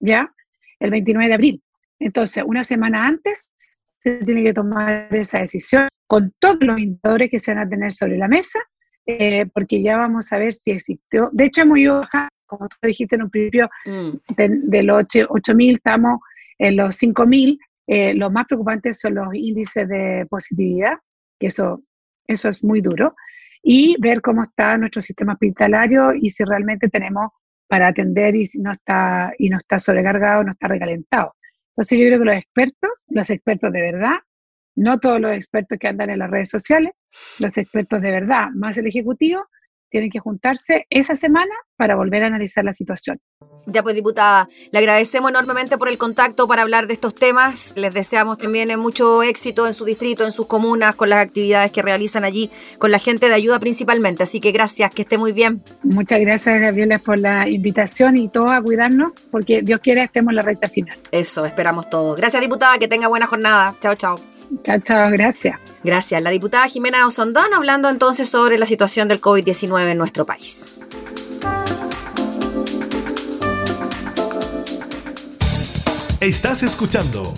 ¿ya? 0.00 0.34
El 0.80 0.90
29 0.90 1.28
de 1.28 1.34
abril. 1.34 1.62
Entonces, 1.98 2.44
una 2.46 2.62
semana 2.62 3.06
antes 3.06 3.50
se 3.84 4.24
tiene 4.24 4.44
que 4.44 4.54
tomar 4.54 5.14
esa 5.14 5.40
decisión 5.40 5.88
con 6.06 6.32
todos 6.38 6.58
los 6.60 6.78
indicadores 6.78 7.30
que 7.30 7.38
se 7.38 7.54
van 7.54 7.66
a 7.66 7.68
tener 7.68 7.92
sobre 7.92 8.16
la 8.16 8.28
mesa, 8.28 8.58
eh, 9.06 9.46
porque 9.46 9.82
ya 9.82 9.96
vamos 9.96 10.32
a 10.32 10.38
ver 10.38 10.52
si 10.52 10.70
existió. 10.70 11.30
De 11.32 11.46
hecho, 11.46 11.62
hemos 11.62 11.78
ido 11.78 12.00
bajando, 12.00 12.28
como 12.48 12.68
tú 12.68 12.76
dijiste 12.82 13.14
en 13.14 13.22
un 13.22 13.30
principio, 13.30 13.70
mm. 13.84 14.10
de, 14.36 14.82
los 14.82 15.04
8.000 15.04 15.74
estamos 15.74 16.20
en 16.58 16.76
los 16.76 17.00
5.000. 17.00 17.58
Eh, 17.86 18.14
los 18.14 18.32
más 18.32 18.46
preocupantes 18.46 18.98
son 19.00 19.14
los 19.14 19.28
índices 19.32 19.88
de 19.88 20.26
positividad, 20.28 20.94
que 21.38 21.46
eso, 21.46 21.82
eso 22.26 22.48
es 22.48 22.62
muy 22.64 22.80
duro, 22.80 23.14
y 23.62 23.96
ver 24.00 24.20
cómo 24.20 24.42
está 24.42 24.76
nuestro 24.76 25.00
sistema 25.00 25.34
hospitalario 25.34 26.12
y 26.14 26.30
si 26.30 26.44
realmente 26.44 26.88
tenemos 26.88 27.30
para 27.68 27.88
atender 27.88 28.34
y 28.34 28.46
si 28.46 28.60
no 28.60 28.72
está, 28.72 29.32
y 29.38 29.48
no 29.48 29.58
está 29.58 29.78
sobrecargado, 29.78 30.42
no 30.42 30.52
está 30.52 30.68
recalentado. 30.68 31.34
Entonces 31.70 31.98
yo 31.98 32.06
creo 32.06 32.18
que 32.18 32.24
los 32.24 32.36
expertos, 32.36 32.90
los 33.08 33.30
expertos 33.30 33.72
de 33.72 33.80
verdad, 33.80 34.16
no 34.74 34.98
todos 34.98 35.20
los 35.20 35.32
expertos 35.32 35.78
que 35.78 35.88
andan 35.88 36.10
en 36.10 36.20
las 36.20 36.30
redes 36.30 36.48
sociales, 36.48 36.92
los 37.38 37.56
expertos 37.58 38.00
de 38.00 38.10
verdad, 38.10 38.48
más 38.54 38.78
el 38.78 38.86
Ejecutivo, 38.86 39.46
tienen 39.90 40.10
que 40.10 40.18
juntarse 40.18 40.86
esa 40.90 41.16
semana 41.16 41.54
para 41.76 41.96
volver 41.96 42.24
a 42.24 42.26
analizar 42.26 42.64
la 42.64 42.72
situación. 42.72 43.18
Ya 43.66 43.82
pues, 43.82 43.94
diputada, 43.94 44.48
le 44.70 44.78
agradecemos 44.78 45.30
enormemente 45.30 45.76
por 45.76 45.88
el 45.88 45.98
contacto 45.98 46.48
para 46.48 46.62
hablar 46.62 46.86
de 46.86 46.94
estos 46.94 47.14
temas. 47.14 47.74
Les 47.76 47.92
deseamos 47.92 48.38
también 48.38 48.78
mucho 48.78 49.22
éxito 49.22 49.66
en 49.66 49.74
su 49.74 49.84
distrito, 49.84 50.24
en 50.24 50.32
sus 50.32 50.46
comunas, 50.46 50.94
con 50.94 51.10
las 51.10 51.20
actividades 51.20 51.70
que 51.70 51.82
realizan 51.82 52.24
allí, 52.24 52.50
con 52.78 52.90
la 52.90 52.98
gente 52.98 53.28
de 53.28 53.34
ayuda 53.34 53.58
principalmente. 53.58 54.22
Así 54.22 54.40
que 54.40 54.52
gracias, 54.52 54.92
que 54.94 55.02
esté 55.02 55.18
muy 55.18 55.32
bien. 55.32 55.62
Muchas 55.82 56.20
gracias, 56.20 56.60
Gabriela, 56.60 56.98
por 56.98 57.18
la 57.18 57.48
invitación 57.48 58.16
y 58.16 58.28
todos 58.28 58.50
a 58.50 58.62
cuidarnos, 58.62 59.12
porque 59.30 59.62
Dios 59.62 59.80
quiera 59.80 60.02
estemos 60.02 60.30
en 60.30 60.36
la 60.36 60.42
recta 60.42 60.68
final. 60.68 60.96
Eso, 61.12 61.44
esperamos 61.44 61.90
todos. 61.90 62.16
Gracias, 62.16 62.42
diputada, 62.42 62.78
que 62.78 62.88
tenga 62.88 63.08
buena 63.08 63.26
jornada. 63.26 63.74
Chao, 63.80 63.94
chao. 63.94 64.37
Chao, 64.62 64.78
chao, 64.80 65.10
gracias. 65.10 65.58
Gracias. 65.82 66.22
La 66.22 66.30
diputada 66.30 66.66
Jimena 66.68 67.06
Osondón 67.06 67.52
hablando 67.54 67.88
entonces 67.88 68.28
sobre 68.28 68.58
la 68.58 68.66
situación 68.66 69.08
del 69.08 69.20
COVID-19 69.20 69.90
en 69.90 69.98
nuestro 69.98 70.26
país. 70.26 70.74
Estás 76.20 76.64
escuchando 76.64 77.32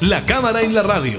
La 0.00 0.24
Cámara 0.24 0.62
en 0.62 0.72
la 0.72 0.82
Radio, 0.82 1.18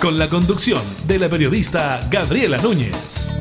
con 0.00 0.18
la 0.18 0.28
conducción 0.28 0.82
de 1.06 1.18
la 1.18 1.28
periodista 1.30 2.06
Gabriela 2.10 2.58
Núñez. 2.58 3.39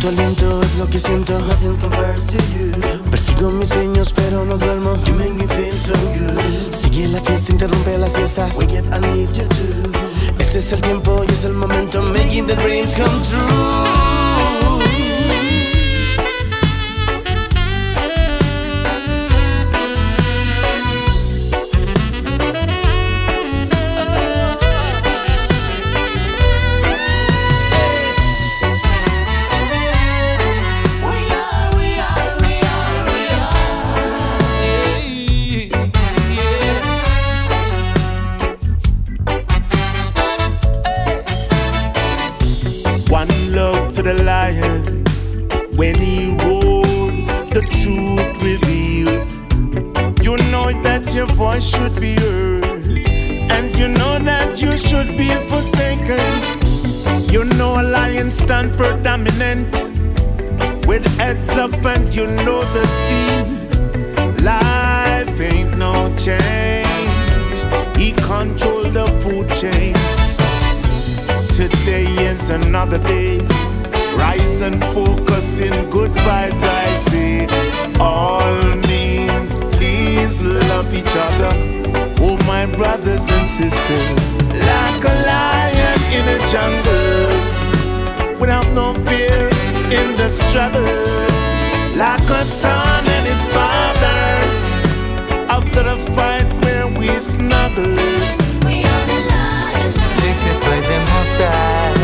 Tu 0.00 0.08
aliento 0.08 0.60
lo 0.78 0.88
que 0.88 0.98
siento. 0.98 1.38
Nothing 1.40 1.76
compares 1.76 2.26
to 2.26 2.34
you. 2.34 2.72
Persigo 3.10 3.50
mis 3.50 3.68
sueños, 3.68 4.12
pero 4.14 4.44
no 4.44 4.56
duermo. 4.56 4.96
You 5.04 5.14
make 5.14 5.34
me 5.34 5.46
feel 5.46 5.72
so 5.72 5.94
good. 5.94 6.74
Sigue 6.74 7.08
la 7.08 7.20
fiesta, 7.20 7.52
interrumpe 7.52 7.98
la 7.98 8.08
siesta. 8.08 8.48
Wake 8.56 8.80
up, 8.80 8.86
I 8.94 9.00
need 9.00 9.28
you 9.32 9.46
too. 9.48 9.92
Este 10.38 10.58
es 10.58 10.72
el 10.72 10.80
tiempo 10.80 11.24
y 11.28 11.32
es 11.32 11.44
el 11.44 11.52
momento. 11.52 12.02
Making 12.02 12.46
the 12.46 12.56
dreams 12.56 12.94
come 12.94 13.20
true. 13.28 13.99
up 61.60 61.84
and 61.84 62.14
you 62.14 62.26
know 62.26 62.60
the 62.72 62.86
scene. 62.86 63.44
Life 64.42 65.38
ain't 65.40 65.76
no 65.76 65.92
change. 66.16 67.60
He 67.98 68.12
control 68.12 68.84
the 68.84 69.06
food 69.20 69.46
chain. 69.60 69.92
Today 71.52 72.06
is 72.24 72.48
another 72.48 72.96
day. 72.96 73.40
Rise 74.16 74.62
and 74.62 74.82
focus 74.96 75.60
in 75.60 75.72
good 75.90 76.12
vibes, 76.24 76.64
I 76.64 76.86
say. 77.10 77.46
All 78.00 78.56
means 78.88 79.60
please 79.76 80.42
love 80.42 80.94
each 80.94 81.14
other. 81.26 81.52
Oh, 82.24 82.38
my 82.46 82.64
brothers 82.74 83.26
and 83.36 83.46
sisters. 83.46 84.26
Like 84.48 85.04
a 85.12 85.14
lion 85.28 85.98
in 86.16 86.24
a 86.36 86.38
jungle. 86.54 88.40
Without 88.40 88.68
no 88.72 88.94
fear 89.04 89.50
in 89.92 90.16
the 90.16 90.30
struggle 90.30 91.49
like 91.96 92.20
a 92.20 92.44
son 92.44 93.06
and 93.06 93.26
his 93.26 93.46
father. 93.54 94.22
After 95.48 95.82
the 95.82 95.96
fight 96.14 96.48
where 96.62 96.86
we 96.98 97.08
snuggle, 97.18 97.96
Blessed 100.20 100.58
by 100.64 100.78
the 100.88 100.98
Most 101.10 101.36
High. 101.40 101.94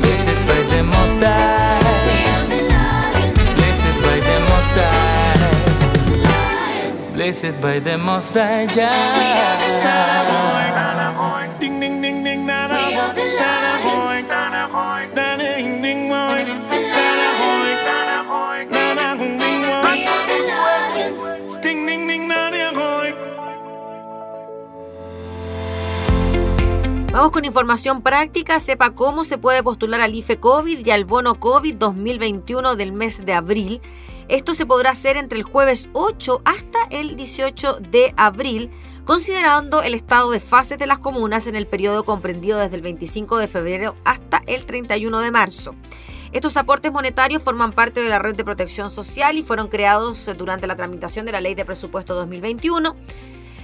Blessed 0.00 0.40
by 0.48 0.60
the 0.70 0.82
Most 0.82 1.22
High. 1.24 1.80
Blessed 3.54 4.00
by 4.02 4.18
the 4.18 4.36
Most 4.48 4.74
High. 4.74 5.46
Blessed 7.14 7.60
by 7.60 7.78
the 7.78 7.96
Most 7.98 8.34
High. 8.34 8.66
Vamos 27.20 27.32
con 27.34 27.44
información 27.44 28.00
práctica. 28.00 28.58
Sepa 28.60 28.94
cómo 28.94 29.24
se 29.24 29.36
puede 29.36 29.62
postular 29.62 30.00
al 30.00 30.14
IFE 30.14 30.40
COVID 30.40 30.86
y 30.86 30.90
al 30.90 31.04
bono 31.04 31.34
COVID 31.34 31.74
2021 31.74 32.76
del 32.76 32.92
mes 32.92 33.26
de 33.26 33.34
abril. 33.34 33.82
Esto 34.28 34.54
se 34.54 34.64
podrá 34.64 34.92
hacer 34.92 35.18
entre 35.18 35.36
el 35.36 35.44
jueves 35.44 35.90
8 35.92 36.40
hasta 36.46 36.78
el 36.88 37.16
18 37.16 37.80
de 37.90 38.14
abril, 38.16 38.70
considerando 39.04 39.82
el 39.82 39.92
estado 39.92 40.30
de 40.30 40.40
fases 40.40 40.78
de 40.78 40.86
las 40.86 40.98
comunas 40.98 41.46
en 41.46 41.56
el 41.56 41.66
periodo 41.66 42.04
comprendido 42.06 42.58
desde 42.58 42.76
el 42.76 42.82
25 42.82 43.36
de 43.36 43.48
febrero 43.48 43.96
hasta 44.06 44.42
el 44.46 44.64
31 44.64 45.20
de 45.20 45.30
marzo. 45.30 45.74
Estos 46.32 46.56
aportes 46.56 46.90
monetarios 46.90 47.42
forman 47.42 47.72
parte 47.72 48.00
de 48.00 48.08
la 48.08 48.18
red 48.18 48.34
de 48.34 48.44
protección 48.46 48.88
social 48.88 49.36
y 49.36 49.42
fueron 49.42 49.68
creados 49.68 50.30
durante 50.38 50.66
la 50.66 50.76
tramitación 50.76 51.26
de 51.26 51.32
la 51.32 51.42
Ley 51.42 51.54
de 51.54 51.66
Presupuesto 51.66 52.14
2021 52.14 52.96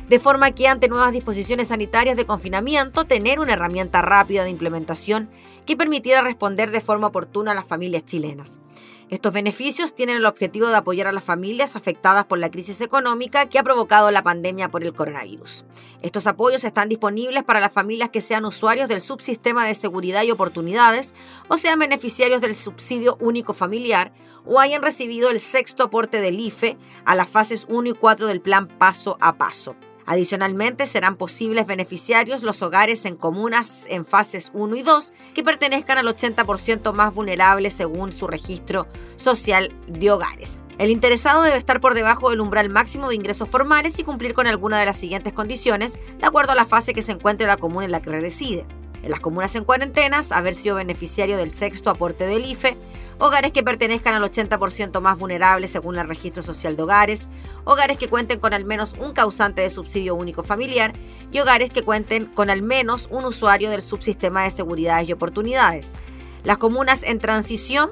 de 0.09 0.21
forma 0.21 0.53
que 0.53 0.69
ante 0.69 0.89
nuevas 0.89 1.13
disposiciones 1.13 1.69
sanitarias 1.69 2.17
de 2.17 2.27
confinamiento, 2.27 3.05
tener 3.05 3.41
una 3.41 3.55
herramienta 3.55 4.03
rápida 4.03 4.45
de 4.45 4.51
implementación 4.51 5.29
que 5.65 5.77
permitiera 5.77 6.23
responder 6.23 6.71
de 6.71 6.81
forma 6.81 7.09
oportuna 7.09 7.53
a 7.53 7.55
las 7.55 7.67
familias 7.67 8.05
chilenas. 8.05 8.61
Estos 9.09 9.33
beneficios 9.33 9.95
tienen 9.95 10.17
el 10.17 10.27
objetivo 10.27 10.67
de 10.67 10.75
apoyar 10.75 11.07
a 11.07 11.13
las 11.13 11.23
familias 11.23 11.77
afectadas 11.77 12.25
por 12.25 12.41
la 12.41 12.51
crisis 12.51 12.81
económica 12.81 13.47
que 13.47 13.57
ha 13.57 13.63
provocado 13.63 14.11
la 14.11 14.25
pandemia 14.25 14.69
por 14.69 14.83
el 14.83 14.95
coronavirus. 14.95 15.65
Estos 16.03 16.27
apoyos 16.27 16.65
están 16.65 16.89
disponibles 16.89 17.45
para 17.45 17.61
las 17.61 17.73
familias 17.73 18.11
que 18.11 18.21
sean 18.21 18.45
usuarios 18.45 18.89
del 18.89 19.01
subsistema 19.01 19.65
de 19.65 19.77
seguridad 19.77 20.25
y 20.25 20.33
oportunidades 20.33 21.15
o 21.47 21.57
sean 21.57 21.79
beneficiarios 21.79 22.41
del 22.41 22.57
subsidio 22.57 23.17
único 23.21 23.55
familiar 23.55 24.13
o 24.45 24.59
hayan 24.59 24.83
recibido 24.83 25.31
el 25.31 25.39
sexto 25.39 25.85
aporte 25.85 26.21
del 26.21 26.41
IFE 26.41 26.77
a 27.05 27.15
las 27.15 27.29
fases 27.29 27.67
1 27.71 27.91
y 27.91 27.93
4 27.93 28.27
del 28.27 28.41
plan 28.41 28.67
paso 28.67 29.17
a 29.21 29.37
paso. 29.37 29.77
Adicionalmente, 30.07 30.87
serán 30.87 31.17
posibles 31.17 31.67
beneficiarios 31.67 32.45
los 32.45 32.63
hogares 32.63 33.05
en 33.05 33.17
comunas 33.17 33.87
en 33.89 34.07
fases 34.07 34.53
1 34.55 34.77
y 34.77 34.83
2 34.83 35.13
que 35.35 35.43
pertenezcan 35.43 35.99
al 35.99 36.07
80% 36.07 36.93
más 36.93 37.13
vulnerable 37.13 37.71
según 37.71 38.13
su 38.13 38.29
registro 38.29 38.87
social 39.17 39.69
de 39.89 40.13
hogares. 40.13 40.61
El 40.79 40.91
interesado 40.91 41.43
debe 41.43 41.57
estar 41.57 41.81
por 41.81 41.95
debajo 41.95 42.31
del 42.31 42.41
umbral 42.41 42.71
máximo 42.71 43.09
de 43.09 43.17
ingresos 43.17 43.49
formales 43.49 43.99
y 43.99 44.05
cumplir 44.05 44.33
con 44.33 44.47
alguna 44.47 44.79
de 44.79 44.87
las 44.87 44.97
siguientes 44.97 45.33
condiciones, 45.33 45.99
de 46.19 46.27
acuerdo 46.27 46.53
a 46.53 46.57
la 46.57 46.67
fase 46.67 46.95
que 46.95 47.03
se 47.03 47.13
encuentre 47.13 47.47
la 47.47 47.57
comuna 47.57 47.87
en 47.87 47.93
la 47.93 48.03
que 48.03 48.11
reside. 48.11 48.65
En 49.03 49.11
las 49.11 49.21
comunas 49.21 49.57
en 49.57 49.65
cuarentenas, 49.65 50.33
haber 50.33 50.55
sido 50.55 50.77
beneficiario 50.77 51.37
del 51.37 51.51
sexto 51.51 51.91
aporte 51.91 52.27
del 52.27 52.45
IFE, 52.45 52.77
hogares 53.19 53.53
que 53.53 53.63
pertenezcan 53.63 54.15
al 54.15 54.23
80% 54.23 55.01
más 55.01 55.19
vulnerable 55.19 55.67
según 55.67 55.97
el 55.99 56.09
registro 56.09 56.43
social 56.43 56.77
de 56.77 56.83
hogares, 56.83 57.29
hogares 57.65 57.99
que 57.99 58.09
cuenten 58.09 58.41
con 58.41 58.53
al 58.53 58.65
menos 58.65 58.95
un 58.99 59.13
causante 59.13 59.63
de 59.63 59.71
subsidio 59.71 60.15
único 60.15 60.43
familiar 60.43 60.93
y 61.33 61.41
hogares 61.41 61.73
que 61.73 61.83
cuenten 61.83 62.27
con 62.27 62.51
al 62.51 62.63
menos 62.63 63.09
un 63.11 63.25
usuario 63.25 63.71
del 63.71 63.83
subsistema 63.83 64.45
de 64.45 64.51
seguridades 64.51 65.09
y 65.09 65.13
oportunidades. 65.13 65.91
Las 66.45 66.59
comunas 66.59 67.03
en 67.03 67.19
transición 67.19 67.91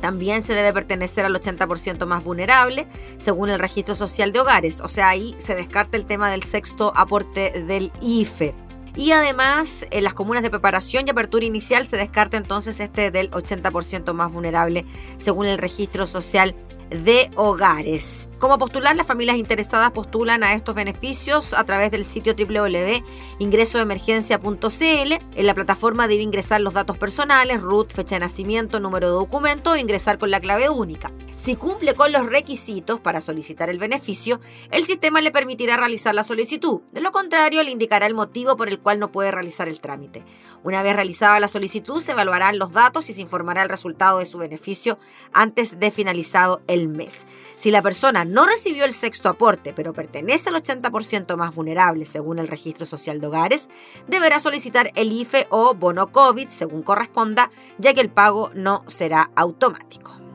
también 0.00 0.42
se 0.42 0.54
debe 0.54 0.72
pertenecer 0.72 1.24
al 1.24 1.34
80% 1.34 2.04
más 2.06 2.22
vulnerable, 2.22 2.86
según 3.16 3.48
el 3.48 3.58
registro 3.58 3.94
social 3.94 4.32
de 4.32 4.40
hogares. 4.40 4.80
O 4.82 4.88
sea, 4.88 5.08
ahí 5.08 5.34
se 5.38 5.54
descarta 5.54 5.96
el 5.96 6.04
tema 6.04 6.30
del 6.30 6.42
sexto 6.42 6.92
aporte 6.94 7.64
del 7.66 7.90
IFE. 8.02 8.65
Y 8.96 9.12
además, 9.12 9.86
en 9.90 10.04
las 10.04 10.14
comunas 10.14 10.42
de 10.42 10.50
preparación 10.50 11.06
y 11.06 11.10
apertura 11.10 11.44
inicial 11.44 11.84
se 11.84 11.98
descarta 11.98 12.38
entonces 12.38 12.80
este 12.80 13.10
del 13.10 13.30
80% 13.30 14.14
más 14.14 14.32
vulnerable, 14.32 14.86
según 15.18 15.46
el 15.46 15.58
registro 15.58 16.06
social 16.06 16.54
de 16.90 17.30
hogares. 17.36 18.28
Como 18.38 18.58
postular, 18.58 18.94
las 18.94 19.06
familias 19.06 19.38
interesadas 19.38 19.92
postulan 19.92 20.44
a 20.44 20.52
estos 20.52 20.74
beneficios 20.74 21.54
a 21.54 21.64
través 21.64 21.90
del 21.90 22.04
sitio 22.04 22.34
www.ingresoemergencia.cl. 22.34 25.12
En 25.36 25.46
la 25.46 25.54
plataforma 25.54 26.06
debe 26.06 26.22
ingresar 26.22 26.60
los 26.60 26.74
datos 26.74 26.98
personales, 26.98 27.62
RUT, 27.62 27.92
fecha 27.92 28.16
de 28.16 28.20
nacimiento, 28.20 28.78
número 28.78 29.06
de 29.06 29.14
documento 29.14 29.70
o 29.70 29.76
ingresar 29.76 30.18
con 30.18 30.30
la 30.30 30.40
clave 30.40 30.68
única. 30.68 31.12
Si 31.34 31.56
cumple 31.56 31.94
con 31.94 32.12
los 32.12 32.26
requisitos 32.26 33.00
para 33.00 33.22
solicitar 33.22 33.70
el 33.70 33.78
beneficio, 33.78 34.38
el 34.70 34.84
sistema 34.84 35.22
le 35.22 35.30
permitirá 35.30 35.78
realizar 35.78 36.14
la 36.14 36.24
solicitud. 36.24 36.82
De 36.92 37.00
lo 37.00 37.12
contrario, 37.12 37.62
le 37.62 37.70
indicará 37.70 38.04
el 38.06 38.12
motivo 38.12 38.58
por 38.58 38.68
el 38.68 38.80
cual 38.80 38.98
no 38.98 39.12
puede 39.12 39.30
realizar 39.30 39.66
el 39.68 39.80
trámite. 39.80 40.26
Una 40.62 40.82
vez 40.82 40.94
realizada 40.94 41.40
la 41.40 41.48
solicitud, 41.48 42.02
se 42.02 42.12
evaluarán 42.12 42.58
los 42.58 42.72
datos 42.72 43.08
y 43.08 43.14
se 43.14 43.22
informará 43.22 43.62
el 43.62 43.70
resultado 43.70 44.18
de 44.18 44.26
su 44.26 44.36
beneficio 44.36 44.98
antes 45.32 45.78
de 45.78 45.90
finalizado 45.90 46.60
el 46.66 46.75
mes. 46.88 47.26
Si 47.56 47.70
la 47.70 47.82
persona 47.82 48.24
no 48.24 48.46
recibió 48.46 48.84
el 48.84 48.92
sexto 48.92 49.28
aporte, 49.28 49.72
pero 49.74 49.94
pertenece 49.94 50.50
al 50.50 50.56
80% 50.56 51.36
más 51.36 51.54
vulnerable 51.54 52.04
según 52.04 52.38
el 52.38 52.48
registro 52.48 52.86
social 52.86 53.20
de 53.20 53.28
hogares, 53.28 53.68
deberá 54.06 54.38
solicitar 54.38 54.92
el 54.94 55.12
IFE 55.12 55.46
o 55.50 55.74
bono 55.74 56.12
COVID 56.12 56.48
según 56.48 56.82
corresponda, 56.82 57.50
ya 57.78 57.94
que 57.94 58.00
el 58.02 58.10
pago 58.10 58.50
no 58.54 58.84
será 58.86 59.30
automático. 59.34 60.25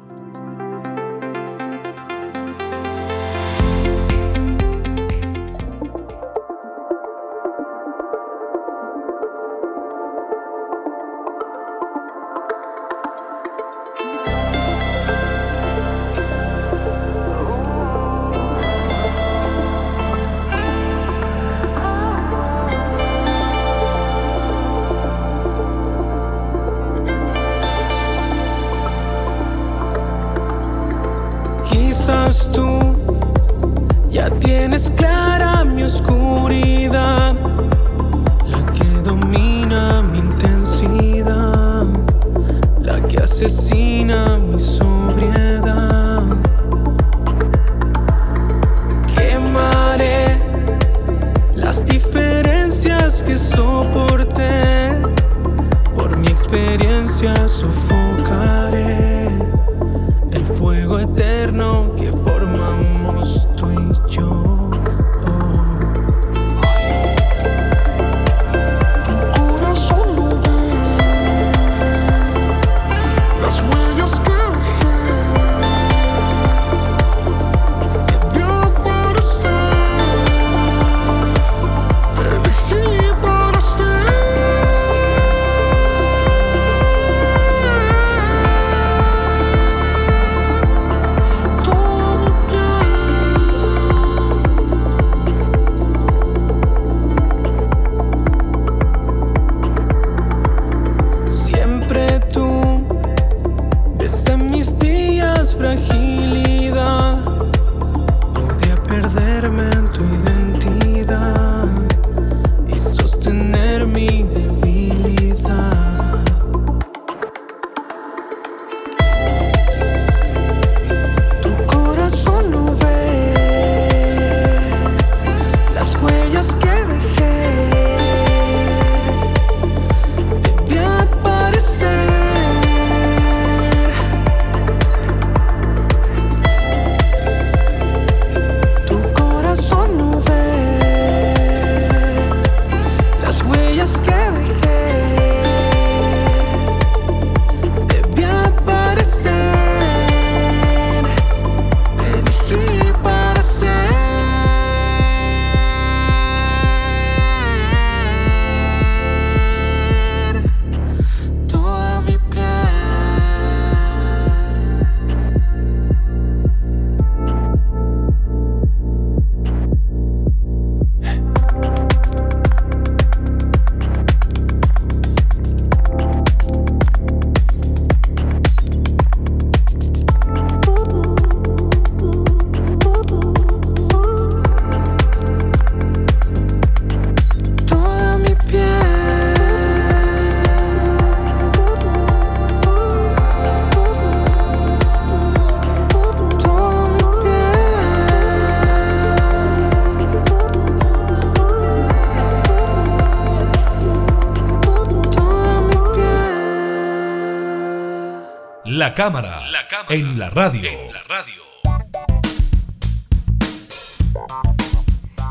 La 208.74 208.94
cámara, 208.94 209.44
en 209.90 210.18
la 210.18 210.30
radio. 210.30 210.72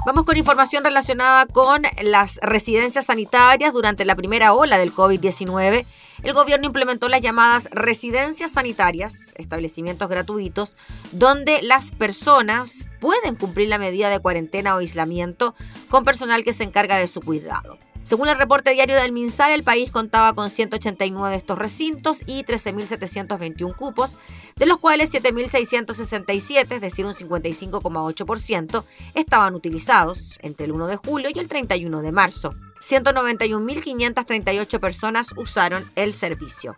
Vamos 0.04 0.24
con 0.26 0.36
información 0.36 0.84
relacionada 0.84 1.46
con 1.46 1.84
las 2.02 2.38
residencias 2.42 3.06
sanitarias 3.06 3.72
durante 3.72 4.04
la 4.04 4.14
primera 4.14 4.52
ola 4.52 4.76
del 4.76 4.92
COVID-19. 4.92 5.86
El 6.22 6.34
gobierno 6.34 6.66
implementó 6.66 7.08
las 7.08 7.22
llamadas 7.22 7.70
residencias 7.72 8.52
sanitarias, 8.52 9.32
establecimientos 9.36 10.10
gratuitos, 10.10 10.76
donde 11.12 11.62
las 11.62 11.92
personas 11.92 12.88
pueden 13.00 13.36
cumplir 13.36 13.70
la 13.70 13.78
medida 13.78 14.10
de 14.10 14.20
cuarentena 14.20 14.74
o 14.74 14.80
aislamiento 14.80 15.54
con 15.88 16.04
personal 16.04 16.44
que 16.44 16.52
se 16.52 16.64
encarga 16.64 16.98
de 16.98 17.08
su 17.08 17.22
cuidado. 17.22 17.78
Según 18.10 18.26
el 18.26 18.36
reporte 18.36 18.72
diario 18.72 18.96
del 18.96 19.12
MinSal, 19.12 19.52
el 19.52 19.62
país 19.62 19.92
contaba 19.92 20.32
con 20.32 20.50
189 20.50 21.30
de 21.30 21.36
estos 21.36 21.56
recintos 21.56 22.22
y 22.26 22.42
13.721 22.42 23.76
cupos, 23.76 24.18
de 24.56 24.66
los 24.66 24.80
cuales 24.80 25.14
7.667, 25.14 26.72
es 26.72 26.80
decir, 26.80 27.06
un 27.06 27.12
55,8%, 27.12 28.82
estaban 29.14 29.54
utilizados 29.54 30.40
entre 30.42 30.66
el 30.66 30.72
1 30.72 30.88
de 30.88 30.96
julio 30.96 31.30
y 31.32 31.38
el 31.38 31.46
31 31.46 32.02
de 32.02 32.10
marzo. 32.10 32.52
191.538 32.80 34.80
personas 34.80 35.30
usaron 35.36 35.88
el 35.96 36.12
servicio. 36.12 36.74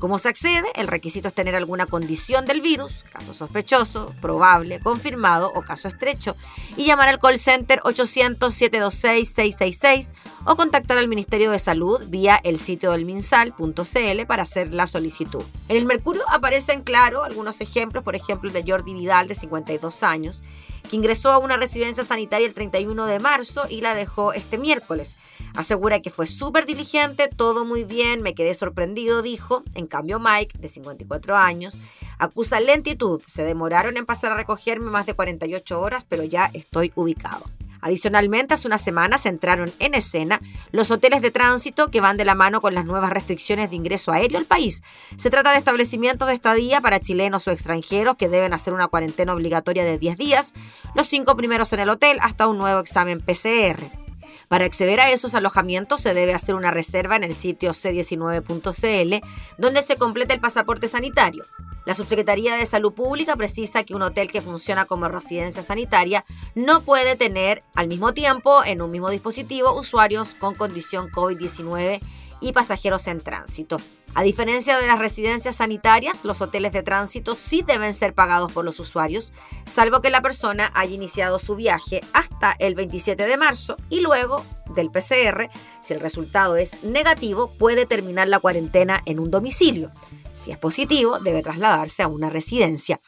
¿Cómo 0.00 0.18
se 0.18 0.28
accede? 0.28 0.66
El 0.74 0.88
requisito 0.88 1.28
es 1.28 1.34
tener 1.34 1.54
alguna 1.54 1.86
condición 1.86 2.44
del 2.44 2.60
virus, 2.60 3.04
caso 3.10 3.32
sospechoso, 3.32 4.12
probable, 4.20 4.80
confirmado 4.80 5.50
o 5.54 5.62
caso 5.62 5.86
estrecho, 5.88 6.36
y 6.76 6.84
llamar 6.86 7.08
al 7.08 7.20
call 7.20 7.38
center 7.38 7.80
800-726-666 7.80 10.12
o 10.44 10.56
contactar 10.56 10.98
al 10.98 11.08
Ministerio 11.08 11.50
de 11.52 11.58
Salud 11.58 12.02
vía 12.08 12.38
el 12.42 12.58
sitio 12.58 12.90
del 12.90 13.06
minsal.cl 13.06 14.26
para 14.26 14.42
hacer 14.42 14.74
la 14.74 14.86
solicitud. 14.86 15.44
En 15.68 15.78
el 15.78 15.86
Mercurio 15.86 16.24
aparecen, 16.28 16.82
claro, 16.82 17.24
algunos 17.24 17.60
ejemplos, 17.60 18.04
por 18.04 18.16
ejemplo, 18.16 18.48
el 18.48 18.54
de 18.54 18.64
Jordi 18.70 18.92
Vidal, 18.92 19.28
de 19.28 19.36
52 19.36 20.02
años, 20.02 20.42
que 20.90 20.96
ingresó 20.96 21.30
a 21.30 21.38
una 21.38 21.56
residencia 21.56 22.04
sanitaria 22.04 22.46
el 22.46 22.52
31 22.52 23.06
de 23.06 23.20
marzo 23.20 23.62
y 23.70 23.80
la 23.80 23.94
dejó 23.94 24.34
este 24.34 24.58
miércoles. 24.58 25.16
Asegura 25.54 26.00
que 26.00 26.10
fue 26.10 26.26
súper 26.26 26.66
diligente, 26.66 27.28
todo 27.28 27.64
muy 27.64 27.84
bien, 27.84 28.22
me 28.22 28.34
quedé 28.34 28.54
sorprendido, 28.54 29.22
dijo. 29.22 29.62
En 29.74 29.86
cambio, 29.86 30.18
Mike, 30.18 30.58
de 30.58 30.68
54 30.68 31.36
años, 31.36 31.76
acusa 32.18 32.60
lentitud. 32.60 33.22
Se 33.26 33.42
demoraron 33.42 33.96
en 33.96 34.06
pasar 34.06 34.32
a 34.32 34.36
recogerme 34.36 34.90
más 34.90 35.06
de 35.06 35.14
48 35.14 35.80
horas, 35.80 36.04
pero 36.08 36.24
ya 36.24 36.50
estoy 36.52 36.92
ubicado. 36.94 37.44
Adicionalmente, 37.84 38.54
hace 38.54 38.66
unas 38.66 38.80
semanas 38.80 39.26
entraron 39.26 39.70
en 39.78 39.92
escena 39.92 40.40
los 40.72 40.90
hoteles 40.90 41.20
de 41.20 41.30
tránsito 41.30 41.90
que 41.90 42.00
van 42.00 42.16
de 42.16 42.24
la 42.24 42.34
mano 42.34 42.62
con 42.62 42.72
las 42.72 42.86
nuevas 42.86 43.10
restricciones 43.10 43.68
de 43.68 43.76
ingreso 43.76 44.10
aéreo 44.10 44.38
al 44.38 44.46
país. 44.46 44.82
Se 45.18 45.28
trata 45.28 45.52
de 45.52 45.58
establecimientos 45.58 46.26
de 46.26 46.32
estadía 46.32 46.80
para 46.80 46.98
chilenos 46.98 47.46
o 47.46 47.50
extranjeros 47.50 48.16
que 48.16 48.30
deben 48.30 48.54
hacer 48.54 48.72
una 48.72 48.88
cuarentena 48.88 49.34
obligatoria 49.34 49.84
de 49.84 49.98
10 49.98 50.16
días, 50.16 50.54
los 50.94 51.08
cinco 51.08 51.36
primeros 51.36 51.74
en 51.74 51.80
el 51.80 51.90
hotel 51.90 52.16
hasta 52.22 52.48
un 52.48 52.56
nuevo 52.56 52.80
examen 52.80 53.20
PCR. 53.20 54.03
Para 54.48 54.66
acceder 54.66 55.00
a 55.00 55.10
esos 55.10 55.34
alojamientos 55.34 56.00
se 56.00 56.14
debe 56.14 56.34
hacer 56.34 56.54
una 56.54 56.70
reserva 56.70 57.16
en 57.16 57.24
el 57.24 57.34
sitio 57.34 57.70
c19.cl, 57.70 59.26
donde 59.58 59.82
se 59.82 59.96
completa 59.96 60.34
el 60.34 60.40
pasaporte 60.40 60.88
sanitario. 60.88 61.44
La 61.84 61.94
Subsecretaría 61.94 62.56
de 62.56 62.64
Salud 62.64 62.94
Pública 62.94 63.36
precisa 63.36 63.84
que 63.84 63.94
un 63.94 64.02
hotel 64.02 64.30
que 64.30 64.40
funciona 64.40 64.86
como 64.86 65.08
residencia 65.08 65.62
sanitaria 65.62 66.24
no 66.54 66.82
puede 66.82 67.16
tener 67.16 67.62
al 67.74 67.88
mismo 67.88 68.14
tiempo 68.14 68.64
en 68.64 68.80
un 68.80 68.90
mismo 68.90 69.10
dispositivo 69.10 69.78
usuarios 69.78 70.34
con 70.34 70.54
condición 70.54 71.10
COVID-19 71.10 72.00
y 72.40 72.52
pasajeros 72.52 73.06
en 73.08 73.20
tránsito. 73.20 73.78
A 74.16 74.22
diferencia 74.22 74.78
de 74.78 74.86
las 74.86 75.00
residencias 75.00 75.56
sanitarias, 75.56 76.24
los 76.24 76.40
hoteles 76.40 76.70
de 76.70 76.84
tránsito 76.84 77.34
sí 77.34 77.62
deben 77.66 77.92
ser 77.92 78.14
pagados 78.14 78.52
por 78.52 78.64
los 78.64 78.78
usuarios, 78.78 79.32
salvo 79.64 80.00
que 80.00 80.10
la 80.10 80.22
persona 80.22 80.70
haya 80.74 80.94
iniciado 80.94 81.40
su 81.40 81.56
viaje 81.56 82.00
hasta 82.12 82.54
el 82.60 82.76
27 82.76 83.26
de 83.26 83.36
marzo 83.36 83.76
y 83.90 84.00
luego 84.00 84.44
del 84.76 84.92
PCR, 84.92 85.50
si 85.80 85.94
el 85.94 86.00
resultado 86.00 86.56
es 86.56 86.84
negativo, 86.84 87.50
puede 87.58 87.86
terminar 87.86 88.28
la 88.28 88.38
cuarentena 88.38 89.02
en 89.04 89.18
un 89.18 89.32
domicilio. 89.32 89.90
Si 90.32 90.52
es 90.52 90.58
positivo, 90.58 91.18
debe 91.18 91.42
trasladarse 91.42 92.04
a 92.04 92.08
una 92.08 92.30
residencia. 92.30 93.00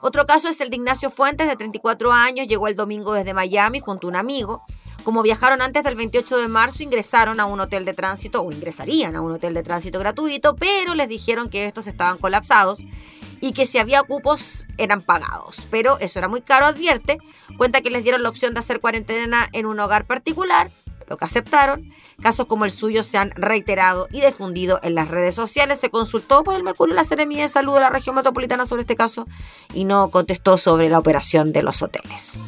Otro 0.00 0.24
caso 0.24 0.48
es 0.48 0.62
el 0.62 0.70
de 0.70 0.76
Ignacio 0.76 1.10
Fuentes, 1.10 1.46
de 1.46 1.56
34 1.56 2.10
años, 2.10 2.46
llegó 2.46 2.68
el 2.68 2.74
domingo 2.74 3.12
desde 3.12 3.34
Miami 3.34 3.80
junto 3.80 4.06
a 4.06 4.10
un 4.10 4.16
amigo. 4.16 4.62
Como 5.04 5.22
viajaron 5.22 5.60
antes 5.60 5.84
del 5.84 5.96
28 5.96 6.38
de 6.38 6.48
marzo, 6.48 6.82
ingresaron 6.82 7.38
a 7.38 7.44
un 7.44 7.60
hotel 7.60 7.84
de 7.84 7.92
tránsito 7.92 8.42
o 8.42 8.50
ingresarían 8.50 9.14
a 9.16 9.20
un 9.20 9.32
hotel 9.32 9.52
de 9.52 9.62
tránsito 9.62 9.98
gratuito, 9.98 10.56
pero 10.56 10.94
les 10.94 11.10
dijeron 11.10 11.50
que 11.50 11.66
estos 11.66 11.86
estaban 11.86 12.16
colapsados 12.16 12.82
y 13.42 13.52
que 13.52 13.66
si 13.66 13.76
había 13.76 14.02
cupos 14.02 14.64
eran 14.78 15.02
pagados. 15.02 15.66
Pero 15.70 15.98
eso 15.98 16.18
era 16.18 16.28
muy 16.28 16.40
caro, 16.40 16.64
advierte. 16.64 17.18
Cuenta 17.58 17.82
que 17.82 17.90
les 17.90 18.02
dieron 18.02 18.22
la 18.22 18.30
opción 18.30 18.54
de 18.54 18.60
hacer 18.60 18.80
cuarentena 18.80 19.50
en 19.52 19.66
un 19.66 19.78
hogar 19.78 20.06
particular, 20.06 20.70
lo 21.06 21.18
que 21.18 21.26
aceptaron. 21.26 21.92
Casos 22.22 22.46
como 22.46 22.64
el 22.64 22.70
suyo 22.70 23.02
se 23.02 23.18
han 23.18 23.32
reiterado 23.32 24.08
y 24.10 24.22
difundido 24.22 24.80
en 24.82 24.94
las 24.94 25.08
redes 25.08 25.34
sociales. 25.34 25.80
Se 25.80 25.90
consultó 25.90 26.44
por 26.44 26.54
el 26.54 26.62
Mercurio 26.62 26.94
la 26.94 27.04
Seremía 27.04 27.42
de 27.42 27.48
Salud 27.48 27.74
de 27.74 27.80
la 27.80 27.90
región 27.90 28.14
metropolitana 28.14 28.64
sobre 28.64 28.80
este 28.80 28.96
caso 28.96 29.26
y 29.74 29.84
no 29.84 30.08
contestó 30.08 30.56
sobre 30.56 30.88
la 30.88 30.98
operación 30.98 31.52
de 31.52 31.62
los 31.62 31.82
hoteles. 31.82 32.38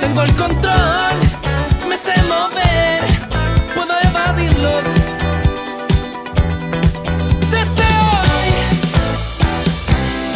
Tengo 0.00 0.22
el 0.22 0.34
control, 0.36 1.16
me 1.88 1.96
sé 1.96 2.14
mover, 2.22 3.04
puedo 3.74 3.92
evadirlos. 4.04 4.84
Desde 7.50 7.86
hoy, 8.10 8.50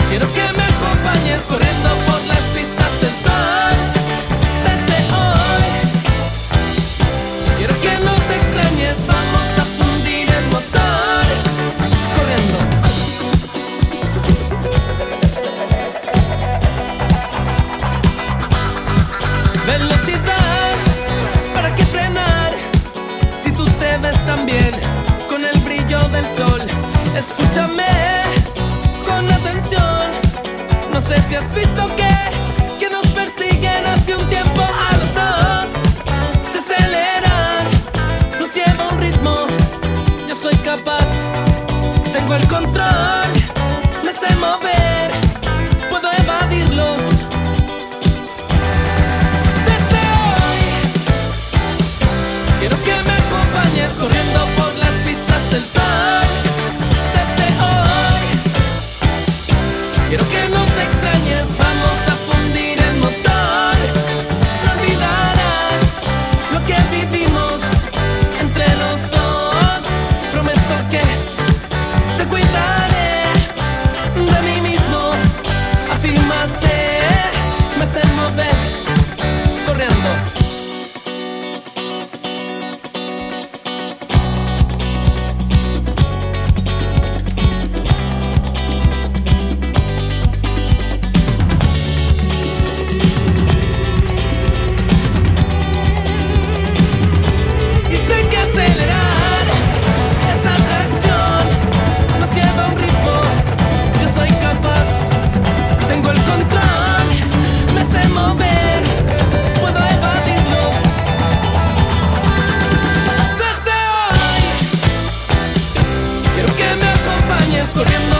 quiero 0.08 0.26
que 0.32 0.42
me 0.56 0.64
acompañes 0.64 1.42
corriendo 1.42 1.88
por 2.06 2.20
las 2.26 2.49
escúchame 27.20 27.84
con 29.04 29.30
atención. 29.30 30.10
No 30.90 31.00
sé 31.00 31.20
si 31.28 31.36
has 31.36 31.54
visto 31.54 31.82
que, 31.96 31.99
corriendo 117.68 118.19